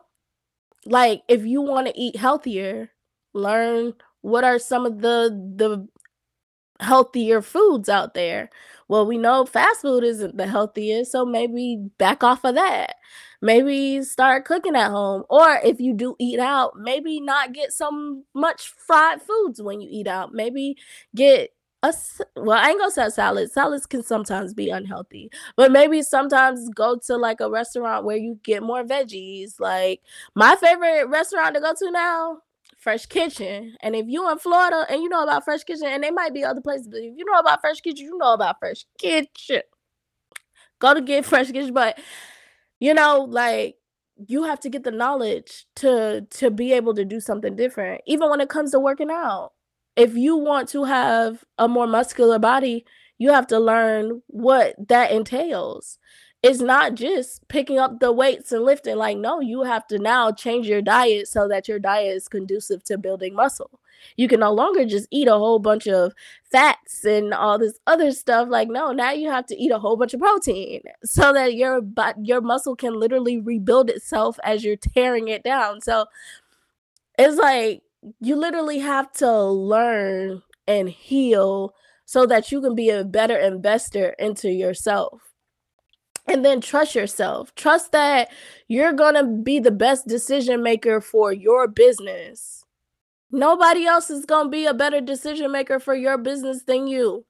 [0.86, 2.92] Like, if you wanna eat healthier,
[3.34, 5.88] learn what are some of the the
[6.82, 8.50] healthier foods out there.
[8.92, 12.96] Well, we know fast food isn't the healthiest, so maybe back off of that.
[13.42, 18.24] Maybe start cooking at home, or if you do eat out, maybe not get so
[18.34, 20.34] much fried foods when you eat out.
[20.34, 20.76] Maybe
[21.16, 21.52] get
[21.84, 21.94] a,
[22.36, 23.50] well, I ain't gonna say salad.
[23.50, 28.40] Salads can sometimes be unhealthy, but maybe sometimes go to, like, a restaurant where you
[28.44, 29.58] get more veggies.
[29.58, 30.02] Like,
[30.36, 32.40] my favorite restaurant to go to now,
[32.82, 33.76] Fresh Kitchen.
[33.82, 36.44] And if you in Florida and you know about Fresh Kitchen, and they might be
[36.44, 39.62] other places, but if you know about Fresh Kitchen, you know about Fresh Kitchen.
[40.80, 42.00] Go to get Fresh Kitchen, but,
[42.80, 43.78] you know, like,
[44.28, 48.30] you have to get the knowledge to to be able to do something different, even
[48.30, 49.52] when it comes to working out.
[49.96, 52.86] If you want to have a more muscular body,
[53.18, 56.00] you have to learn what that entails.
[56.44, 60.32] It's not just picking up the weights and lifting, like, no, you have to now
[60.32, 63.80] change your diet so that your diet is conducive to building muscle.
[64.18, 66.14] You can no longer just eat a whole bunch of
[66.52, 69.96] fats and all this other stuff, like, no, now you have to eat a whole
[69.98, 74.76] bunch of protein so that your bo your muscle can literally rebuild itself as you're
[74.76, 75.82] tearing it down.
[75.82, 76.06] So
[77.18, 77.84] it's like,
[78.20, 81.74] you literally have to learn and heal
[82.06, 85.31] so that you can be a better investor into yourself.
[86.28, 87.54] And then trust yourself.
[87.56, 88.30] Trust that
[88.68, 92.64] you're gonna be the best decision maker for your business.
[93.32, 97.26] Nobody else is gonna be a better decision maker for your business than you.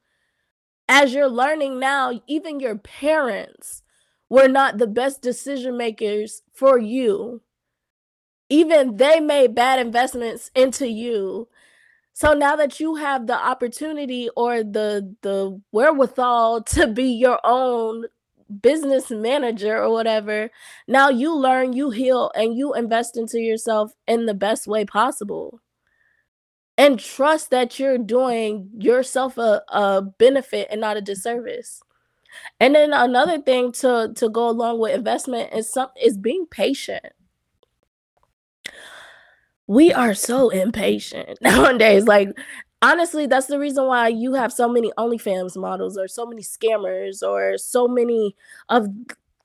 [0.87, 3.83] As you're learning now, even your parents
[4.29, 7.41] were not the best decision makers for you.
[8.49, 11.47] Even they made bad investments into you.
[12.13, 18.05] So now that you have the opportunity or the the wherewithal to be your own
[18.61, 20.51] business manager or whatever,
[20.87, 25.61] now you learn, you heal, and you invest into yourself in the best way possible.
[26.77, 31.81] And trust that you're doing yourself a a benefit and not a disservice.
[32.59, 37.05] And then another thing to to go along with investment is some is being patient.
[39.67, 42.29] We are so impatient nowadays, like,
[42.81, 47.21] honestly, that's the reason why you have so many OnlyFans models or so many scammers
[47.21, 48.35] or so many
[48.69, 48.87] of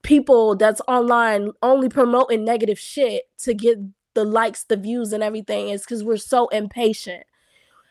[0.02, 3.78] people that's online only promoting negative shit to get
[4.14, 7.24] the likes, the views, and everything is because we're so impatient.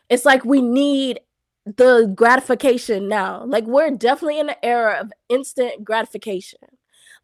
[0.08, 1.20] It's like we need
[1.64, 3.44] the gratification now.
[3.44, 6.60] Like we're definitely in the era of instant gratification.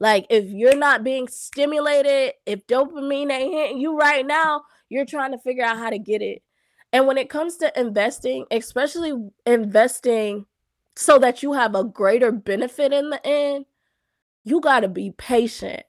[0.01, 5.33] Like if you're not being stimulated, if dopamine ain't hitting you right now, you're trying
[5.33, 6.43] to figure out how to get it.
[6.93, 9.13] And when it comes to investing, especially
[9.47, 10.47] investing
[10.95, 13.67] so that you have a greater benefit in the end,
[14.45, 15.85] you got to be patient.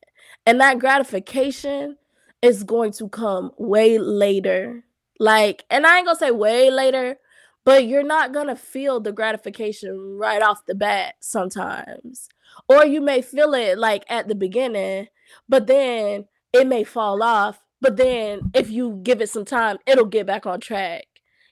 [0.45, 1.97] And that gratification
[2.41, 4.83] is going to come way later.
[5.19, 7.17] Like, and I ain't gonna say way later,
[7.63, 12.27] but you're not gonna feel the gratification right off the bat sometimes.
[12.67, 15.07] Or you may feel it like at the beginning,
[15.47, 17.62] but then it may fall off.
[17.83, 21.03] But then if you give it some time, it'll get back on track,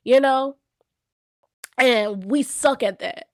[0.06, 0.56] you know?
[1.78, 3.26] And we suck at that.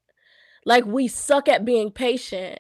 [0.66, 2.60] Like, we suck at being patient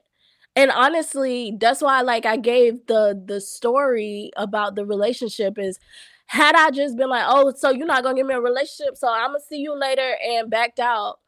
[0.57, 5.79] and honestly that's why like i gave the the story about the relationship is
[6.25, 9.07] had i just been like oh so you're not gonna give me a relationship so
[9.07, 11.19] i'm gonna see you later and backed out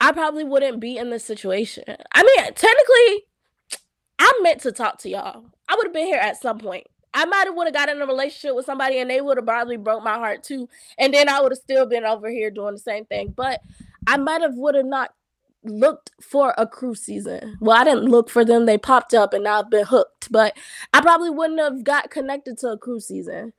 [0.00, 1.82] i probably wouldn't be in this situation
[2.12, 3.24] i mean technically
[4.20, 7.24] i meant to talk to y'all i would have been here at some point I
[7.26, 9.76] might have would have got in a relationship with somebody and they would have probably
[9.76, 10.68] broke my heart too.
[10.98, 13.34] And then I would have still been over here doing the same thing.
[13.36, 13.60] But
[14.06, 15.12] I might have would have not
[15.64, 17.58] looked for a cruise season.
[17.60, 18.66] Well, I didn't look for them.
[18.66, 20.32] They popped up and I've been hooked.
[20.32, 20.56] But
[20.92, 23.52] I probably wouldn't have got connected to a cruise season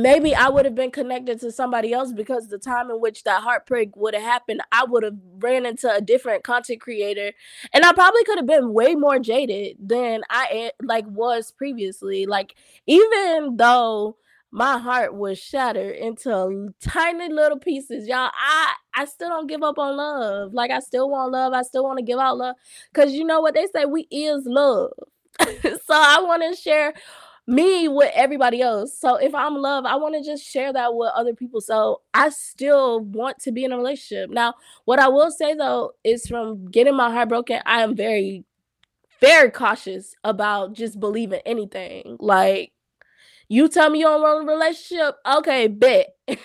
[0.00, 3.42] maybe I would have been connected to somebody else because the time in which that
[3.42, 7.32] heartbreak would have happened, I would have ran into a different content creator,
[7.72, 12.26] and I probably could have been way more jaded than I like was previously.
[12.26, 12.54] Like
[12.86, 14.16] even though
[14.52, 19.78] my heart was shattered into tiny little pieces, y'all, I I still don't give up
[19.78, 20.52] on love.
[20.54, 21.52] Like I still want love.
[21.52, 22.56] I still want to give out love
[22.92, 24.90] because you know what they say, we is love.
[25.40, 26.92] so I want to share
[27.50, 28.96] me with everybody else.
[28.98, 31.60] So if I'm love, I want to just share that with other people.
[31.60, 34.30] So I still want to be in a relationship.
[34.30, 38.44] Now, what I will say though is from getting my heart broken, I am very,
[39.20, 42.16] very cautious about just believing anything.
[42.20, 42.72] Like
[43.48, 46.14] you tell me you don't want a relationship, okay, bet.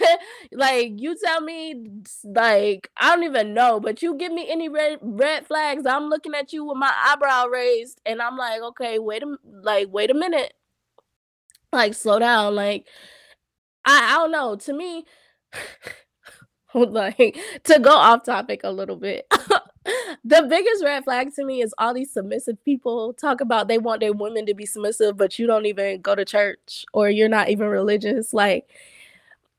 [0.51, 4.97] like you tell me, like I don't even know, but you give me any red
[5.03, 9.21] red flags, I'm looking at you with my eyebrow raised, and I'm like, okay, wait
[9.21, 10.55] a like wait a minute
[11.75, 12.87] like slow down like
[13.85, 15.05] i, I don't know to me
[16.73, 19.25] like to go off topic a little bit
[20.25, 24.01] the biggest red flag to me is all these submissive people talk about they want
[24.01, 27.49] their women to be submissive but you don't even go to church or you're not
[27.49, 28.69] even religious like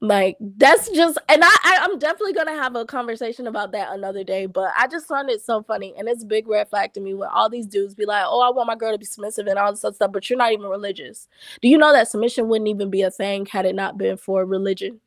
[0.03, 4.25] like that's just and I, I am definitely gonna have a conversation about that another
[4.25, 7.01] day but i just find it so funny and it's a big red flag to
[7.01, 9.47] me when all these dudes be like oh i want my girl to be submissive
[9.47, 11.29] and all this other stuff but you're not even religious.
[11.61, 14.45] Do you know that submission wouldn't even be a thing had it not been for
[14.45, 15.01] religion?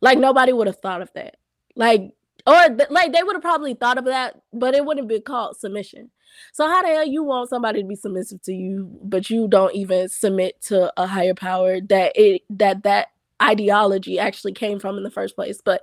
[0.00, 1.36] Like nobody would have thought of that.
[1.76, 2.12] Like
[2.46, 5.56] or th- like they would have probably thought of that but it wouldn't be called
[5.56, 6.10] submission.
[6.52, 9.74] So how the hell you want somebody to be submissive to you but you don't
[9.74, 13.08] even submit to a higher power that it that that
[13.42, 15.60] ideology actually came from in the first place.
[15.64, 15.82] But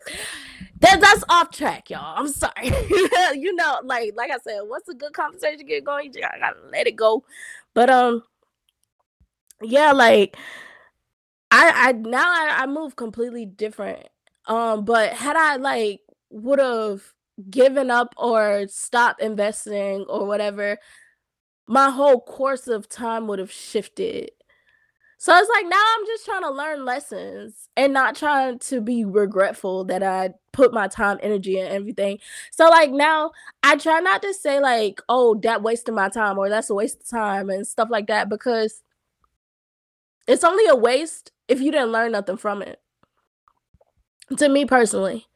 [0.79, 2.15] that, that's off track, y'all.
[2.17, 2.53] I'm sorry.
[3.35, 6.87] you know, like like I said, once a good conversation get going, you gotta let
[6.87, 7.23] it go.
[7.73, 8.23] But um,
[9.61, 10.37] yeah, like
[11.51, 14.07] I I now I, I move completely different.
[14.45, 17.01] Um, but had I like would have
[17.49, 20.77] given up or stopped investing or whatever,
[21.67, 24.31] my whole course of time would have shifted
[25.21, 29.03] so it's like now I'm just trying to learn lessons and not trying to be
[29.03, 32.19] regretful that I put my time, energy, and everything.
[32.51, 36.47] So like now I try not to say like, oh, that wasted my time or
[36.47, 38.81] that's a waste of time and stuff like that because
[40.25, 42.79] it's only a waste if you didn't learn nothing from it.
[44.37, 45.27] To me personally,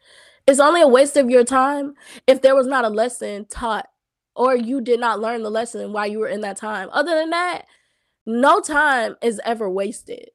[0.47, 3.89] it's only a waste of your time if there was not a lesson taught
[4.33, 6.87] or you did not learn the lesson while you were in that time.
[6.93, 7.65] Other than that,
[8.25, 10.29] no time is ever wasted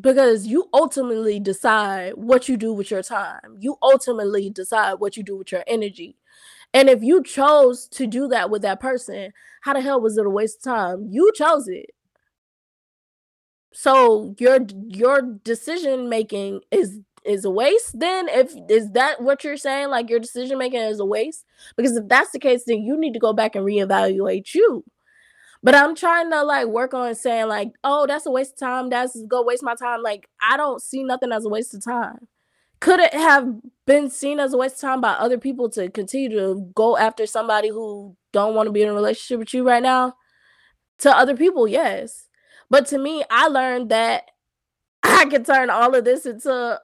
[0.00, 3.56] because you ultimately decide what you do with your time.
[3.58, 6.16] You ultimately decide what you do with your energy.
[6.74, 9.32] And if you chose to do that with that person,
[9.62, 11.06] how the hell was it a waste of time?
[11.08, 11.90] You chose it.
[13.72, 19.56] So your your decision making is is a waste then if is that what you're
[19.56, 21.44] saying like your decision making is a waste
[21.76, 24.82] because if that's the case then you need to go back and reevaluate you
[25.62, 28.90] but I'm trying to like work on saying like, oh, that's a waste of time.
[28.90, 30.02] That's go waste my time.
[30.02, 32.28] Like I don't see nothing as a waste of time.
[32.80, 33.48] Could it have
[33.86, 37.26] been seen as a waste of time by other people to continue to go after
[37.26, 40.14] somebody who don't want to be in a relationship with you right now?
[40.98, 42.28] To other people, yes.
[42.70, 44.30] But to me, I learned that
[45.02, 46.80] I could turn all of this into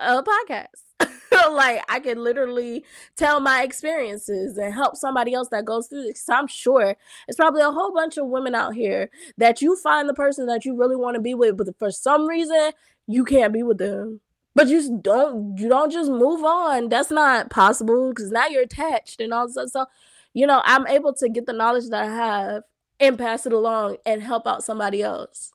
[0.00, 0.85] a podcast.
[1.52, 2.84] like I can literally
[3.16, 6.28] tell my experiences and help somebody else that goes through this.
[6.28, 6.96] I'm sure
[7.28, 10.64] it's probably a whole bunch of women out here that you find the person that
[10.64, 12.72] you really want to be with, but for some reason
[13.06, 14.20] you can't be with them.
[14.54, 16.88] But you don't you don't just move on.
[16.88, 19.70] That's not possible because now you're attached and all that.
[19.70, 19.86] So,
[20.32, 22.62] you know, I'm able to get the knowledge that I have
[22.98, 25.52] and pass it along and help out somebody else.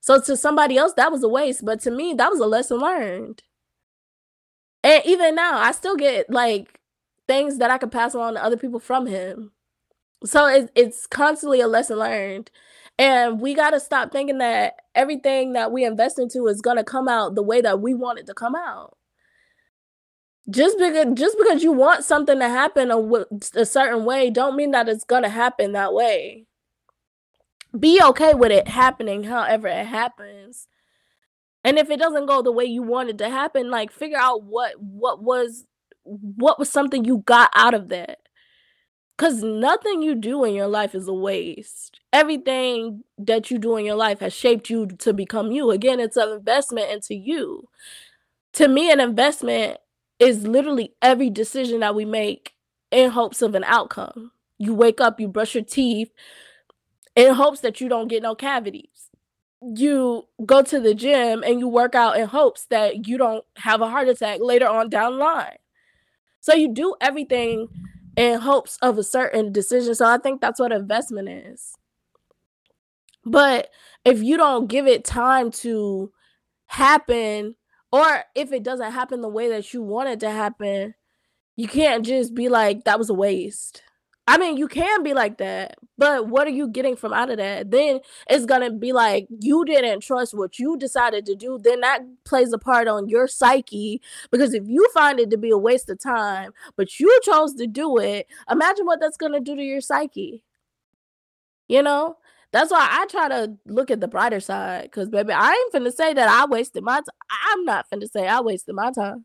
[0.00, 2.78] So to somebody else, that was a waste, but to me, that was a lesson
[2.78, 3.42] learned.
[4.82, 6.80] And even now, I still get like
[7.26, 9.52] things that I could pass along to other people from him.
[10.24, 12.50] So it's it's constantly a lesson learned.
[12.98, 16.84] And we got to stop thinking that everything that we invest into is going to
[16.84, 18.96] come out the way that we want it to come out.
[20.50, 22.98] Just because just because you want something to happen a,
[23.54, 26.46] a certain way don't mean that it's going to happen that way.
[27.78, 30.66] Be okay with it happening however it happens.
[31.64, 34.44] And if it doesn't go the way you want it to happen, like figure out
[34.44, 35.66] what what was
[36.04, 38.18] what was something you got out of that.
[39.18, 42.00] Cuz nothing you do in your life is a waste.
[42.12, 45.70] Everything that you do in your life has shaped you to become you.
[45.70, 47.68] Again, it's an investment into you.
[48.54, 49.78] To me an investment
[50.20, 52.54] is literally every decision that we make
[52.90, 54.32] in hopes of an outcome.
[54.58, 56.10] You wake up, you brush your teeth
[57.16, 59.07] in hopes that you don't get no cavities
[59.60, 63.80] you go to the gym and you work out in hopes that you don't have
[63.80, 65.56] a heart attack later on down the line.
[66.40, 67.68] So you do everything
[68.16, 69.94] in hopes of a certain decision.
[69.94, 71.74] So I think that's what investment is.
[73.24, 73.70] But
[74.04, 76.12] if you don't give it time to
[76.66, 77.56] happen,
[77.92, 80.94] or if it doesn't happen the way that you want it to happen,
[81.56, 83.82] you can't just be like, that was a waste.
[84.28, 87.38] I mean, you can be like that, but what are you getting from out of
[87.38, 87.70] that?
[87.70, 91.58] Then it's gonna be like you didn't trust what you decided to do.
[91.58, 95.48] Then that plays a part on your psyche because if you find it to be
[95.50, 99.56] a waste of time, but you chose to do it, imagine what that's gonna do
[99.56, 100.44] to your psyche.
[101.68, 102.18] You know,
[102.52, 104.82] that's why I try to look at the brighter side.
[104.84, 107.00] Because baby, I ain't finna say that I wasted my.
[107.50, 109.24] I'm not finna say I wasted my time.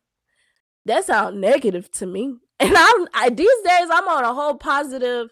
[0.85, 2.35] That sounds negative to me.
[2.63, 5.29] And I'm I, these days I'm on a whole positive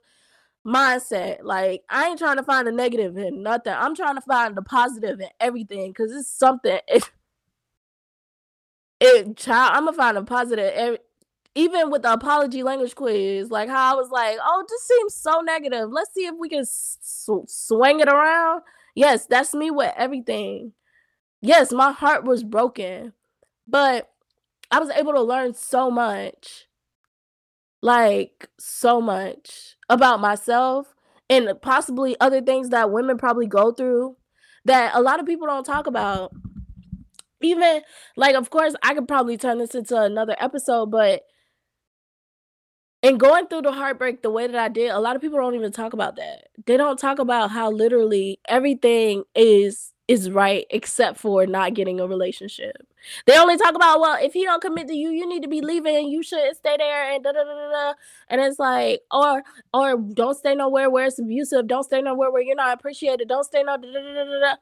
[0.67, 1.39] mindset.
[1.43, 3.73] Like I ain't trying to find a negative in nothing.
[3.75, 6.79] I'm trying to find the positive in everything because it's something.
[9.01, 10.71] It, it child, I'm gonna find a positive.
[10.75, 10.99] Every,
[11.55, 15.41] even with the apology language quiz, like how I was like, oh, this seems so
[15.41, 15.89] negative.
[15.91, 18.63] Let's see if we can sw- swing it around.
[18.95, 20.73] Yes, that's me with everything.
[21.41, 23.13] Yes, my heart was broken,
[23.67, 24.09] but
[24.71, 26.67] I was able to learn so much
[27.82, 30.93] like so much about myself
[31.29, 34.15] and possibly other things that women probably go through
[34.65, 36.32] that a lot of people don't talk about.
[37.41, 37.82] Even
[38.15, 41.23] like, of course, I could probably turn this into another episode, but
[43.03, 45.55] and going through the heartbreak the way that I did, a lot of people don't
[45.55, 46.49] even talk about that.
[46.67, 52.05] They don't talk about how literally everything is is right except for not getting a
[52.05, 52.76] relationship.
[53.26, 55.62] They only talk about, well, if he don't commit to you, you need to be
[55.62, 56.09] leaving.
[56.09, 57.72] You shouldn't stay there, and da da da.
[57.72, 57.93] da.
[58.28, 59.41] And it's like, or
[59.74, 61.68] or don't stay nowhere where it's abusive.
[61.68, 63.30] Don't stay nowhere where you're not appreciated.
[63.30, 63.78] Don't stay no.
[63.78, 64.55] Da, da, da, da, da.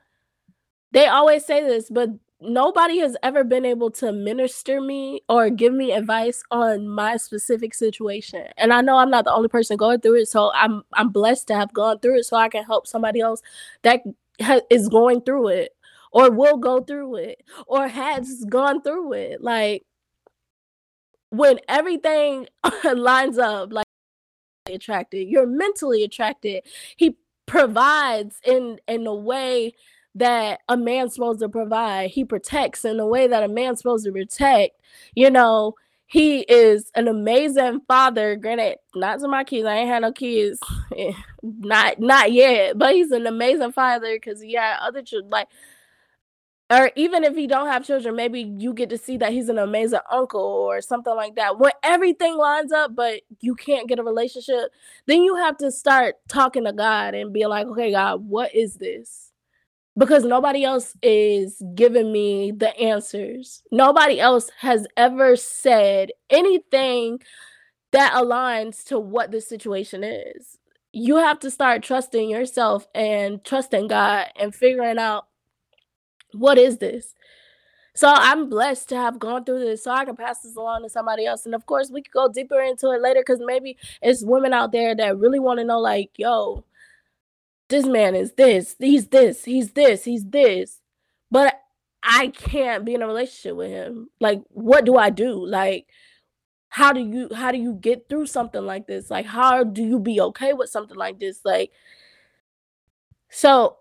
[0.91, 2.09] They always say this, but
[2.41, 7.73] nobody has ever been able to minister me or give me advice on my specific
[7.73, 8.45] situation.
[8.57, 11.47] And I know I'm not the only person going through it, so I'm I'm blessed
[11.47, 13.41] to have gone through it, so I can help somebody else
[13.83, 14.01] that
[14.41, 15.71] ha- is going through it
[16.11, 19.83] or will go through it or has gone through it like
[21.29, 22.47] when everything
[22.83, 23.85] lines up like
[24.69, 26.63] attracted you're mentally attracted.
[26.97, 29.73] He provides in in a way
[30.15, 32.11] that a man's supposed to provide.
[32.11, 34.79] He protects in a way that a man's supposed to protect
[35.15, 35.75] you know
[36.09, 38.35] he is an amazing father.
[38.35, 39.67] Granted, not to my kids.
[39.67, 40.59] I ain't had no kids,
[40.97, 42.79] eh, not not yet.
[42.79, 45.29] But he's an amazing father because he had other children.
[45.29, 45.49] Like,
[46.71, 49.59] or even if he don't have children, maybe you get to see that he's an
[49.59, 51.59] amazing uncle or something like that.
[51.59, 54.71] When everything lines up, but you can't get a relationship,
[55.05, 58.75] then you have to start talking to God and be like, okay, God, what is
[58.75, 59.28] this?
[59.99, 63.61] Because nobody else is giving me the answers.
[63.69, 67.19] Nobody else has ever said anything
[67.91, 70.57] that aligns to what the situation is.
[70.93, 75.27] You have to start trusting yourself and trusting God and figuring out
[76.31, 77.13] what is this.
[77.93, 80.89] So I'm blessed to have gone through this so I can pass this along to
[80.89, 81.45] somebody else.
[81.45, 84.71] And of course, we could go deeper into it later because maybe it's women out
[84.71, 86.63] there that really want to know, like, yo,
[87.69, 90.79] this man is this, he's this, he's this, he's this.
[91.31, 91.59] But
[92.03, 94.09] I can't be in a relationship with him.
[94.19, 95.45] Like, what do I do?
[95.45, 95.87] Like,
[96.69, 99.09] how do you how do you get through something like this?
[99.09, 101.41] Like, how do you be okay with something like this?
[101.43, 101.71] Like,
[103.29, 103.77] so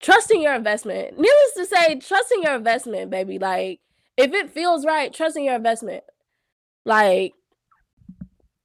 [0.00, 1.18] trusting your investment.
[1.18, 3.38] Needless to say, trusting your investment, baby.
[3.38, 3.80] Like,
[4.16, 6.04] if it feels right, trusting your investment.
[6.84, 7.34] Like,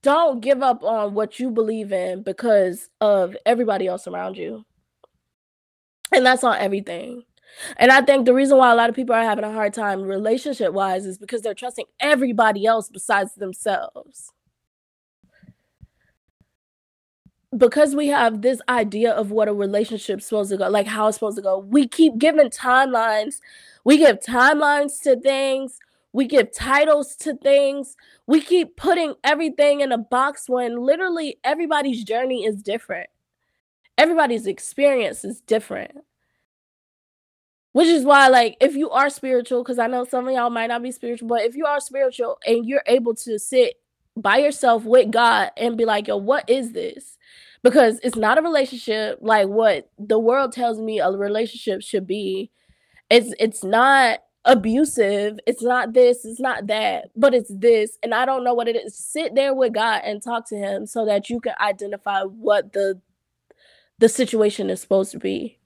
[0.02, 4.66] don't give up on what you believe in because of everybody else around you.
[6.14, 7.24] And that's on everything.
[7.78, 10.02] And I think the reason why a lot of people are having a hard time
[10.02, 14.32] relationship wise is because they're trusting everybody else besides themselves.
[17.56, 21.18] Because we have this idea of what a relationship's supposed to go, like how it's
[21.18, 23.40] supposed to go, we keep giving timelines.
[23.84, 25.80] We give timelines to things.
[26.12, 27.96] We give titles to things.
[28.26, 33.10] We keep putting everything in a box when literally everybody's journey is different.
[33.98, 35.92] Everybody's experience is different.
[37.74, 40.68] Which is why, like, if you are spiritual, because I know some of y'all might
[40.68, 43.76] not be spiritual, but if you are spiritual and you're able to sit
[44.18, 47.18] by yourself with God and be like, yo, what is this?
[47.62, 52.50] Because it's not a relationship like what the world tells me a relationship should be.
[53.10, 55.40] It's it's not abusive.
[55.46, 57.98] It's not this, it's not that, but it's this.
[58.04, 58.96] And I don't know what it is.
[58.98, 63.02] Sit there with God and talk to him so that you can identify what the
[64.00, 65.60] the situation is supposed to be.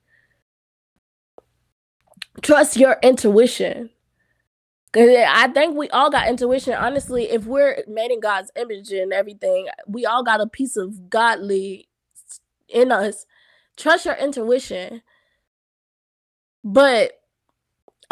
[2.42, 3.92] Trust your intuition.
[4.92, 6.74] Cause I think we all got intuition.
[6.74, 11.10] Honestly, if we're made in God's image and everything, we all got a piece of
[11.10, 11.90] godly
[12.70, 13.26] in us.
[13.76, 15.02] Trust your intuition.
[16.64, 17.23] But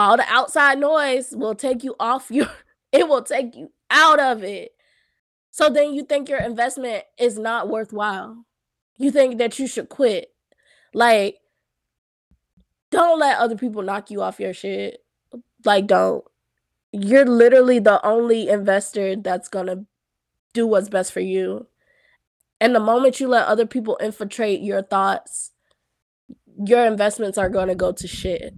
[0.01, 2.47] all the outside noise will take you off your
[2.91, 4.71] it will take you out of it.
[5.51, 8.45] So then you think your investment is not worthwhile.
[8.97, 10.29] You think that you should quit.
[10.93, 11.37] Like
[12.91, 15.03] don't let other people knock you off your shit.
[15.65, 16.23] Like, don't.
[16.91, 19.85] You're literally the only investor that's gonna
[20.53, 21.67] do what's best for you.
[22.59, 25.51] And the moment you let other people infiltrate your thoughts,
[26.65, 28.53] your investments are gonna go to shit.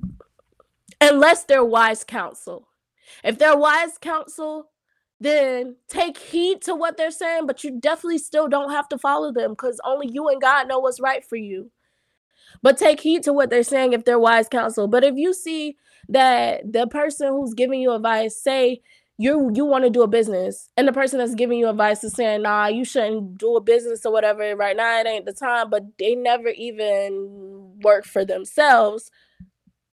[1.01, 2.67] Unless they're wise counsel.
[3.23, 4.69] If they're wise counsel,
[5.19, 9.31] then take heed to what they're saying, but you definitely still don't have to follow
[9.31, 11.71] them because only you and God know what's right for you.
[12.61, 14.87] But take heed to what they're saying if they're wise counsel.
[14.87, 15.77] But if you see
[16.09, 18.81] that the person who's giving you advice say
[19.17, 22.13] you you want to do a business and the person that's giving you advice is
[22.13, 25.69] saying nah you shouldn't do a business or whatever right now it ain't the time
[25.69, 29.11] but they never even work for themselves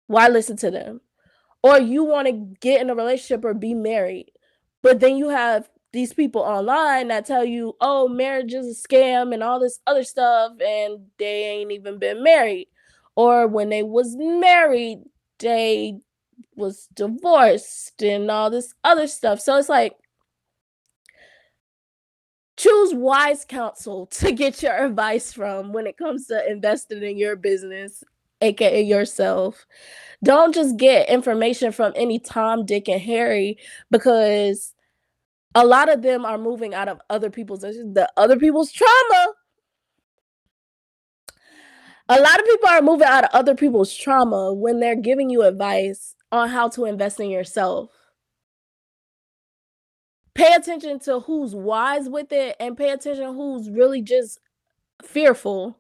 [0.09, 1.01] why listen to them
[1.63, 4.31] or you want to get in a relationship or be married
[4.83, 9.33] but then you have these people online that tell you, oh, marriage is a scam
[9.33, 12.69] and all this other stuff, and they ain't even been married.
[13.17, 15.01] Or when they was married,
[15.39, 15.99] they
[16.55, 19.41] was divorced and all this other stuff.
[19.41, 19.97] So it's like
[22.57, 27.37] choose wise counsel to get your advice from when it comes to investing in your
[27.37, 28.05] business,
[28.41, 29.67] aka yourself.
[30.23, 33.59] Don't just get information from any Tom, Dick, and Harry
[33.91, 34.75] because
[35.55, 39.35] a lot of them are moving out of other people's the other people's trauma.
[42.11, 45.43] A lot of people are moving out of other people's trauma when they're giving you
[45.43, 47.91] advice on how to invest in yourself.
[50.35, 54.39] Pay attention to who's wise with it and pay attention who's really just
[55.05, 55.78] fearful.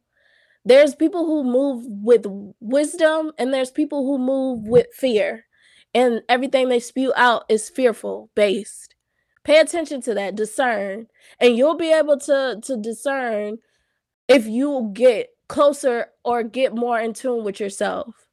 [0.68, 2.26] There's people who move with
[2.60, 5.46] wisdom and there's people who move with fear.
[5.94, 8.94] And everything they spew out is fearful based.
[9.44, 11.06] Pay attention to that, discern,
[11.40, 13.56] and you'll be able to to discern
[14.28, 18.28] if you get closer or get more in tune with yourself.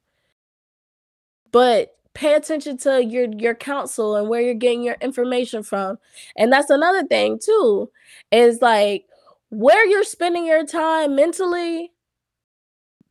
[1.52, 5.96] But pay attention to your your counsel and where you're getting your information from.
[6.36, 7.90] And that's another thing too.
[8.30, 9.06] Is like
[9.48, 11.92] where you're spending your time mentally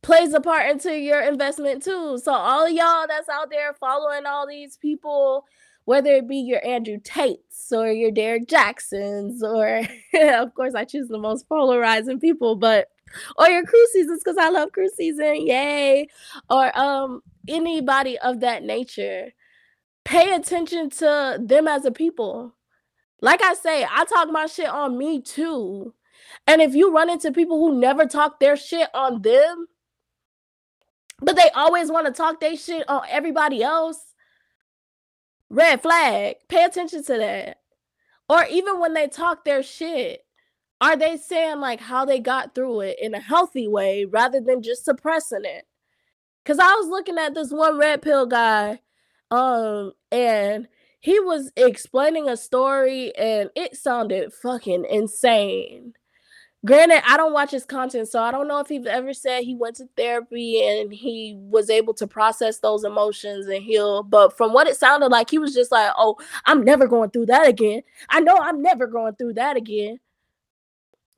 [0.06, 2.16] plays a part into your investment too.
[2.18, 5.44] So all y'all that's out there following all these people
[5.86, 9.82] whether it be your Andrew Tates or your Derrick Jaxns, or
[10.42, 12.88] of course, I choose the most polarizing people, but
[13.38, 16.08] or your cruise seasons because I love cruise season, yay,
[16.50, 19.32] or um anybody of that nature.
[20.04, 22.54] Pay attention to them as a people.
[23.20, 25.94] Like I say, I talk my shit on me too.
[26.46, 29.66] And if you run into people who never talk their shit on them,
[31.20, 34.14] but they always want to talk their shit on everybody else,
[35.50, 36.36] red flag.
[36.48, 37.60] Pay attention to that.
[38.28, 40.22] Or even when they talk their shit,
[40.80, 44.62] are they saying like how they got through it in a healthy way rather than
[44.62, 45.66] just suppressing it?
[46.46, 48.80] Cause I was looking at this one red pill guy
[49.30, 50.68] Um, and
[51.00, 55.94] he was explaining a story and it sounded fucking insane.
[56.66, 59.54] Granted, I don't watch his content, so I don't know if he's ever said he
[59.54, 64.02] went to therapy and he was able to process those emotions and heal.
[64.02, 67.26] But from what it sounded like, he was just like, Oh, I'm never going through
[67.26, 67.82] that again.
[68.10, 70.00] I know I'm never going through that again.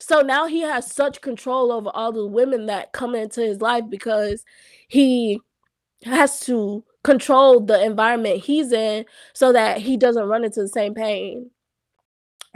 [0.00, 3.84] So now he has such control over all the women that come into his life
[3.88, 4.44] because
[4.88, 5.40] he
[6.04, 10.94] has to control the environment he's in so that he doesn't run into the same
[10.94, 11.50] pain.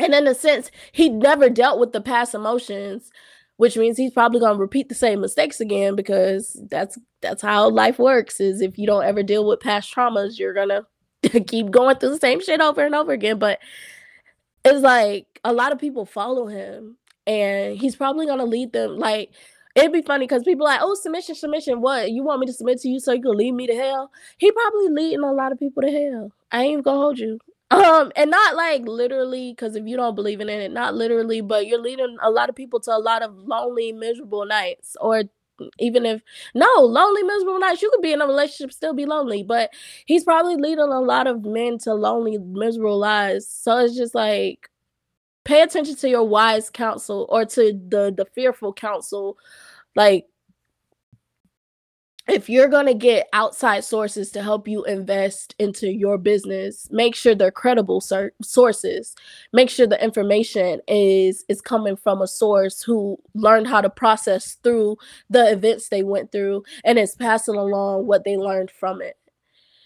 [0.02, 3.10] And in a sense, he never dealt with the past emotions,
[3.56, 7.98] which means he's probably to repeat the same mistakes again because that's that's how life
[7.98, 10.54] works is if you don't ever deal with past traumas, you're
[11.22, 13.60] to keep going through the same shit over and over again, but
[14.64, 16.96] it's like a lot of people follow him
[17.26, 19.30] and he's probably to lead them like
[19.74, 21.80] It'd be funny because people like, oh, submission, submission.
[21.80, 24.10] What you want me to submit to you so you can lead me to hell?
[24.36, 26.32] He probably leading a lot of people to hell.
[26.50, 27.38] I ain't even gonna hold you.
[27.72, 31.66] Um, and not like literally, because if you don't believe in it, not literally, but
[31.66, 35.22] you're leading a lot of people to a lot of lonely, miserable nights, or
[35.78, 36.22] even if
[36.54, 39.42] no lonely, miserable nights, you could be in a relationship, still be lonely.
[39.42, 39.70] But
[40.06, 43.46] he's probably leading a lot of men to lonely, miserable lives.
[43.48, 44.68] So it's just like
[45.44, 49.36] pay attention to your wise counsel or to the the fearful counsel
[49.96, 50.26] like
[52.28, 57.14] if you're going to get outside sources to help you invest into your business make
[57.14, 58.00] sure they're credible
[58.42, 59.14] sources.
[59.52, 64.54] Make sure the information is is coming from a source who learned how to process
[64.62, 64.96] through
[65.30, 69.16] the events they went through and is passing along what they learned from it.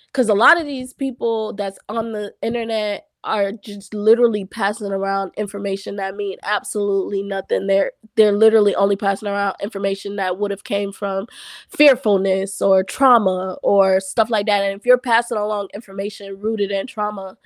[0.09, 5.33] Because a lot of these people that's on the internet are just literally passing around
[5.37, 7.67] information that mean absolutely nothing.
[7.67, 11.27] They're they're literally only passing around information that would have came from
[11.69, 14.63] fearfulness or trauma or stuff like that.
[14.65, 17.37] And if you're passing along information rooted in trauma,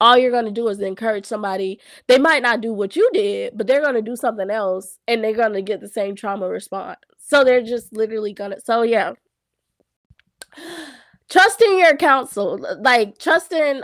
[0.00, 1.80] all you're going to do is encourage somebody.
[2.06, 5.22] They might not do what you did, but they're going to do something else and
[5.22, 7.00] they're going to get the same trauma response.
[7.18, 9.14] So they're just literally going to So yeah.
[11.28, 13.82] Trusting your counsel, like trusting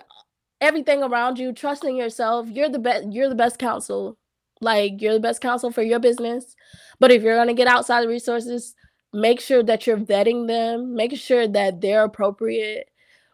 [0.65, 2.49] everything around you, trusting yourself.
[2.49, 4.19] You're the best you're the best counsel.
[4.61, 6.57] Like you're the best counsel for your business.
[7.01, 8.75] But if you're to get outside resources,
[9.13, 12.89] make sure that you're vetting them, making sure that they're appropriate.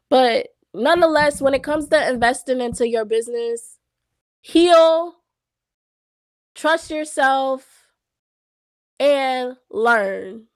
[0.08, 3.78] But nonetheless, when it comes to investing into your business,
[4.40, 5.14] heal,
[6.54, 7.86] trust yourself,
[8.98, 10.46] and learn.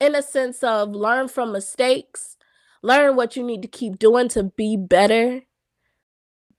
[0.00, 2.38] In a sense of learn from mistakes,
[2.82, 5.42] learn what you need to keep doing to be better,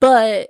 [0.01, 0.49] but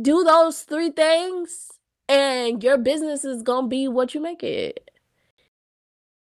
[0.00, 1.70] do those three things
[2.08, 4.90] and your business is going to be what you make it.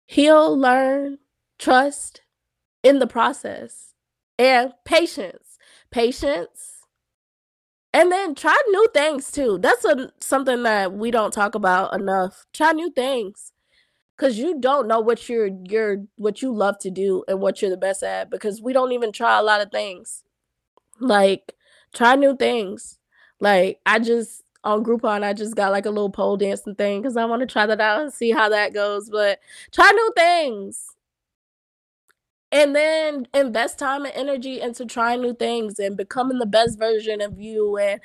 [0.07, 1.19] Heal, learn,
[1.59, 2.23] trust
[2.83, 3.95] in the process,
[4.39, 5.59] and patience.
[5.91, 6.75] Patience.
[7.95, 9.59] And then try new things too.
[9.59, 12.47] That's a, something that we don't talk about enough.
[12.53, 13.53] Try new things
[14.17, 17.71] because you don't know what you're you're what you love to do and what you're
[17.71, 20.25] the best at because we don't even try a lot of things
[21.01, 21.55] like
[21.99, 22.99] try new things.
[23.41, 27.17] Like I just on Groupon, I just got like a little pole dancing thing because
[27.17, 29.11] I want to try that out and see how that goes.
[29.11, 29.41] But
[29.73, 30.87] try new things.
[32.51, 37.21] And then invest time and energy into trying new things and becoming the best version
[37.21, 37.77] of you.
[37.77, 38.01] And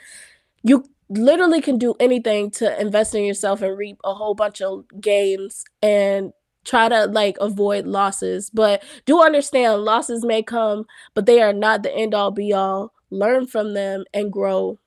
[0.64, 4.84] you literally can do anything to invest in yourself and reap a whole bunch of
[5.00, 6.34] gains and
[6.66, 8.50] try to like avoid losses.
[8.50, 12.92] But do understand losses may come, but they are not the end all be all
[13.14, 14.80] learn from them, and grow.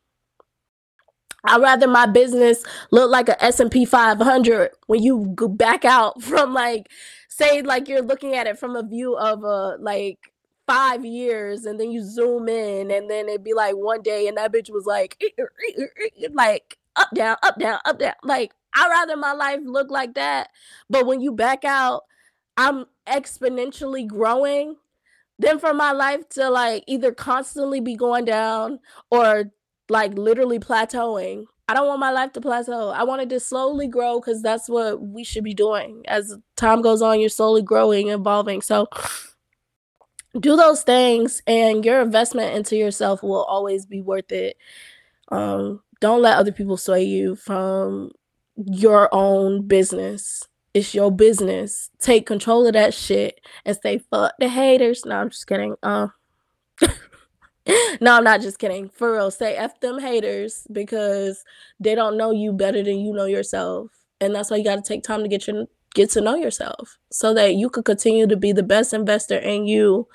[1.45, 6.53] I'd rather my business look like a S&P 500 when you go back out from
[6.53, 6.89] like
[7.29, 10.19] say like you're looking at it from a view of a like
[10.67, 14.37] five years and then you zoom in and then it'd be like one day and
[14.37, 15.23] that bitch was like
[16.33, 20.49] like up down up down up down like I'd rather my life look like that
[20.91, 22.03] but when you back out
[22.57, 24.77] I'm exponentially growing
[25.39, 28.81] then for my life to like either constantly be going down
[29.11, 29.53] or
[29.89, 31.45] like literally plateauing.
[31.69, 32.91] I don't want my life to plateau.
[32.91, 36.05] I want it to slowly grow because that's what we should be doing.
[36.07, 38.63] As time goes on, you're slowly growing, evolving.
[38.63, 38.89] So
[40.39, 44.57] do those things and your investment into yourself will always be worth it.
[45.29, 48.13] Um, don't let other people sway you from
[48.57, 50.47] your own business.
[50.77, 51.91] It's your business.
[52.01, 55.07] Take control of that shit and say fuck the haters.
[55.07, 55.75] No, I'm just kidding.
[55.83, 56.09] Uh,
[57.99, 58.91] no, I'm not just kidding.
[58.91, 61.45] For real, say F them haters because
[61.81, 63.91] they don't know you better than you know yourself.
[64.21, 65.65] And that's why you got to take time to get your
[65.95, 69.67] get to know yourself so that you can continue to be the best investor in
[69.67, 70.07] you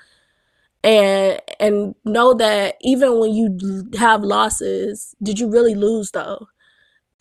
[0.84, 6.46] and and know that even when you have losses, did you really lose though?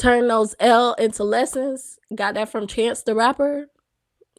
[0.01, 1.99] Turn those L into lessons.
[2.15, 3.67] Got that from Chance the Rapper.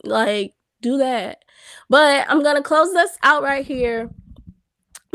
[0.02, 1.44] Like, do that.
[1.88, 4.10] But I'm gonna close this out right here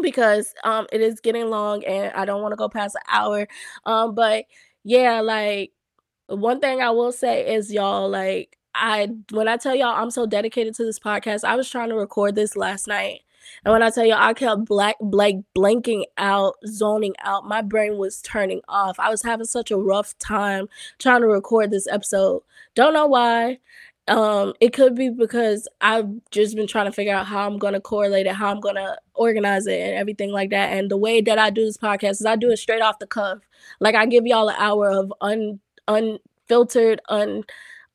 [0.02, 3.46] because um it is getting long and I don't want to go past an hour.
[3.86, 4.46] Um, but
[4.86, 5.74] yeah, like
[6.28, 10.26] one thing I will say is y'all like I when I tell y'all I'm so
[10.26, 13.20] dedicated to this podcast, I was trying to record this last night.
[13.66, 17.98] And when I tell you I kept black like blanking out, zoning out, my brain
[17.98, 19.00] was turning off.
[19.00, 20.68] I was having such a rough time
[21.00, 22.42] trying to record this episode.
[22.76, 23.60] Don't know why.
[24.08, 27.82] Um, it could be because I've just been trying to figure out how I'm gonna
[27.82, 30.72] correlate it, how I'm gonna organize it, and everything like that.
[30.72, 33.08] And the way that I do this podcast is I do it straight off the
[33.08, 33.40] cuff.
[33.82, 37.44] Like I give y'all an hour of un unfiltered, un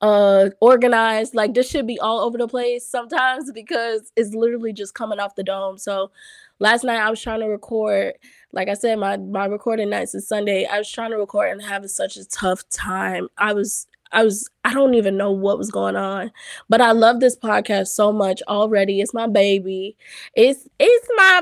[0.03, 1.33] uh organized.
[1.33, 5.35] Like this should be all over the place sometimes because it's literally just coming off
[5.35, 5.77] the dome.
[5.77, 6.11] So
[6.59, 8.15] last night I was trying to record.
[8.51, 10.65] Like I said, my my recording nights is Sunday.
[10.65, 13.29] I was trying to record and having such a tough time.
[13.37, 16.31] I was I was I don't even know what was going on.
[16.67, 18.99] But I love this podcast so much already.
[18.99, 19.95] It's my baby.
[20.35, 21.41] It's it's my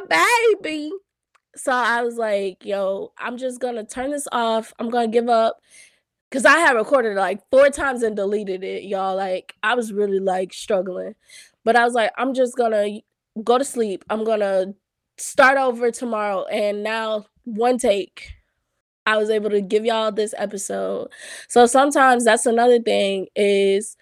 [0.53, 0.91] baby.
[1.55, 4.72] So I was like, yo, I'm just gonna turn this off.
[4.80, 5.59] I'm gonna give up.
[6.32, 9.17] Cause I had recorded like four times and deleted it, y'all.
[9.17, 11.15] Like I was really like struggling.
[11.65, 13.01] But I was like, I'm just gonna
[13.43, 14.05] go to sleep.
[14.09, 14.73] I'm gonna
[15.17, 16.45] start over tomorrow.
[16.45, 18.32] And now one take
[19.05, 21.09] I was able to give y'all this episode.
[21.47, 23.97] So sometimes that's another thing is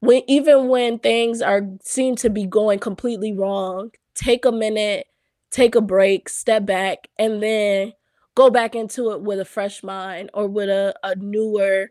[0.00, 5.06] when even when things are seem to be going completely wrong, take a minute,
[5.50, 7.92] take a break, step back, and then
[8.40, 11.90] go back into it with a fresh mind or with a, a newer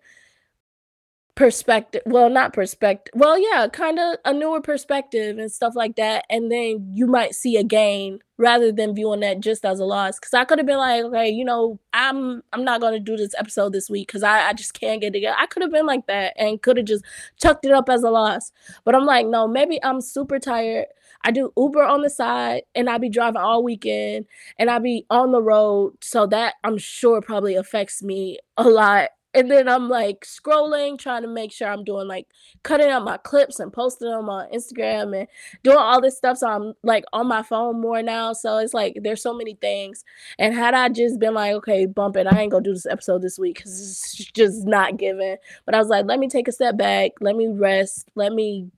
[1.35, 6.25] perspective well not perspective well yeah kind of a newer perspective and stuff like that
[6.27, 10.19] and then you might see a gain rather than viewing that just as a loss
[10.19, 13.15] because i could have been like okay you know i'm i'm not going to do
[13.15, 15.37] this episode this week because I, I just can't get together.
[15.39, 17.05] I could have been like that and could have just
[17.37, 18.51] chucked it up as a loss
[18.83, 20.87] but i'm like no maybe i'm super tired
[21.23, 24.25] I do Uber on the side and I be driving all weekend
[24.57, 25.93] and I be on the road.
[26.01, 31.21] So that I'm sure probably affects me a lot and then I'm like scrolling, trying
[31.21, 32.27] to make sure I'm doing like
[32.63, 35.27] cutting up my clips and posting them on Instagram and
[35.63, 36.37] doing all this stuff.
[36.37, 38.33] So I'm like on my phone more now.
[38.33, 40.03] So it's like there's so many things.
[40.39, 43.21] And had I just been like, okay, bump it, I ain't gonna do this episode
[43.21, 45.37] this week because it's just not given.
[45.65, 48.71] But I was like, let me take a step back, let me rest, let me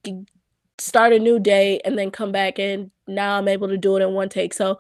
[0.78, 2.60] start a new day, and then come back.
[2.60, 4.54] And now I'm able to do it in one take.
[4.54, 4.78] So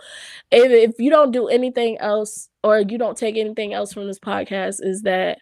[0.51, 4.19] if, if you don't do anything else or you don't take anything else from this
[4.19, 5.39] podcast, is that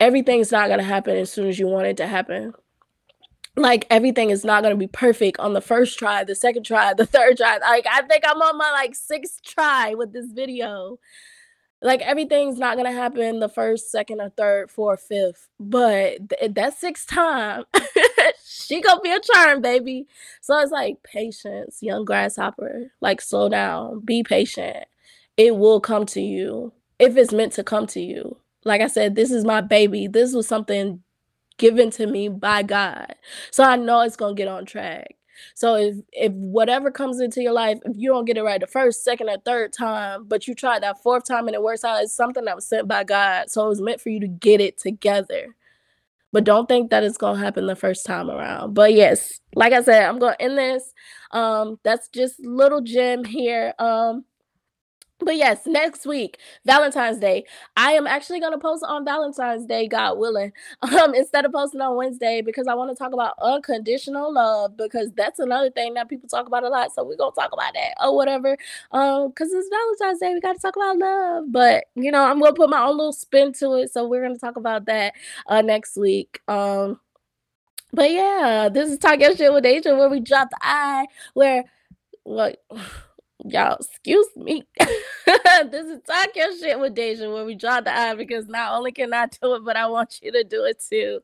[0.00, 2.52] everything's not going to happen as soon as you want it to happen.
[3.56, 6.92] Like everything is not going to be perfect on the first try, the second try,
[6.92, 7.58] the third try.
[7.58, 10.98] Like I think I'm on my like sixth try with this video.
[11.80, 15.48] Like everything's not going to happen the first, second, or third, fourth, fifth.
[15.60, 17.64] But th- that sixth time,
[18.66, 20.06] she to be a charm, baby.
[20.40, 22.92] So it's like patience, young grasshopper.
[23.00, 24.86] Like slow down, be patient.
[25.36, 29.14] It will come to you if it's meant to come to you like I said,
[29.14, 30.06] this is my baby.
[30.06, 31.02] This was something
[31.58, 33.14] given to me by God.
[33.50, 35.16] So I know it's to get on track.
[35.54, 38.66] So if if whatever comes into your life, if you don't get it right the
[38.66, 42.02] first, second, or third time, but you try that fourth time and it works out,
[42.02, 43.50] it's something that was sent by God.
[43.50, 45.54] So it was meant for you to get it together.
[46.34, 48.74] But don't think that it's gonna happen the first time around.
[48.74, 50.92] But yes, like I said, I'm gonna end this.
[51.32, 53.74] Um, that's just little Jim here.
[53.78, 54.26] Um,
[55.20, 57.44] but yes, next week, Valentine's Day.
[57.76, 60.52] I am actually gonna post on Valentine's Day, God willing,
[60.82, 65.12] um, instead of posting on Wednesday because I want to talk about unconditional love because
[65.12, 66.92] that's another thing that people talk about a lot.
[66.92, 68.56] So we're gonna talk about that or whatever.
[68.90, 71.44] Um, because it's Valentine's Day, we gotta talk about love.
[71.48, 73.92] But you know, I'm gonna put my own little spin to it.
[73.92, 75.14] So we're gonna talk about that
[75.46, 76.40] uh next week.
[76.48, 77.00] Um,
[77.92, 81.64] but yeah, this is Talk Your Shit with Asia where we drop the eye, where
[82.24, 82.60] what
[83.44, 84.64] y'all, excuse me.
[84.78, 88.92] this is talk your shit with Deja where we draw the eye because not only
[88.92, 91.20] can I do it, but I want you to do it too.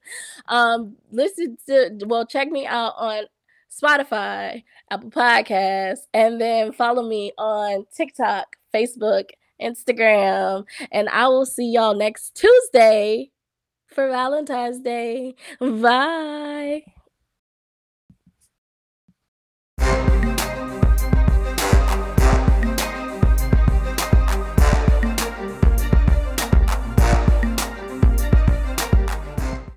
[0.47, 3.25] Um, listen to well, check me out on
[3.71, 11.73] Spotify, Apple Podcasts, and then follow me on TikTok, Facebook, Instagram, and I will see
[11.73, 13.31] y'all next Tuesday
[13.87, 15.35] for Valentine's Day.
[15.61, 16.85] Bye.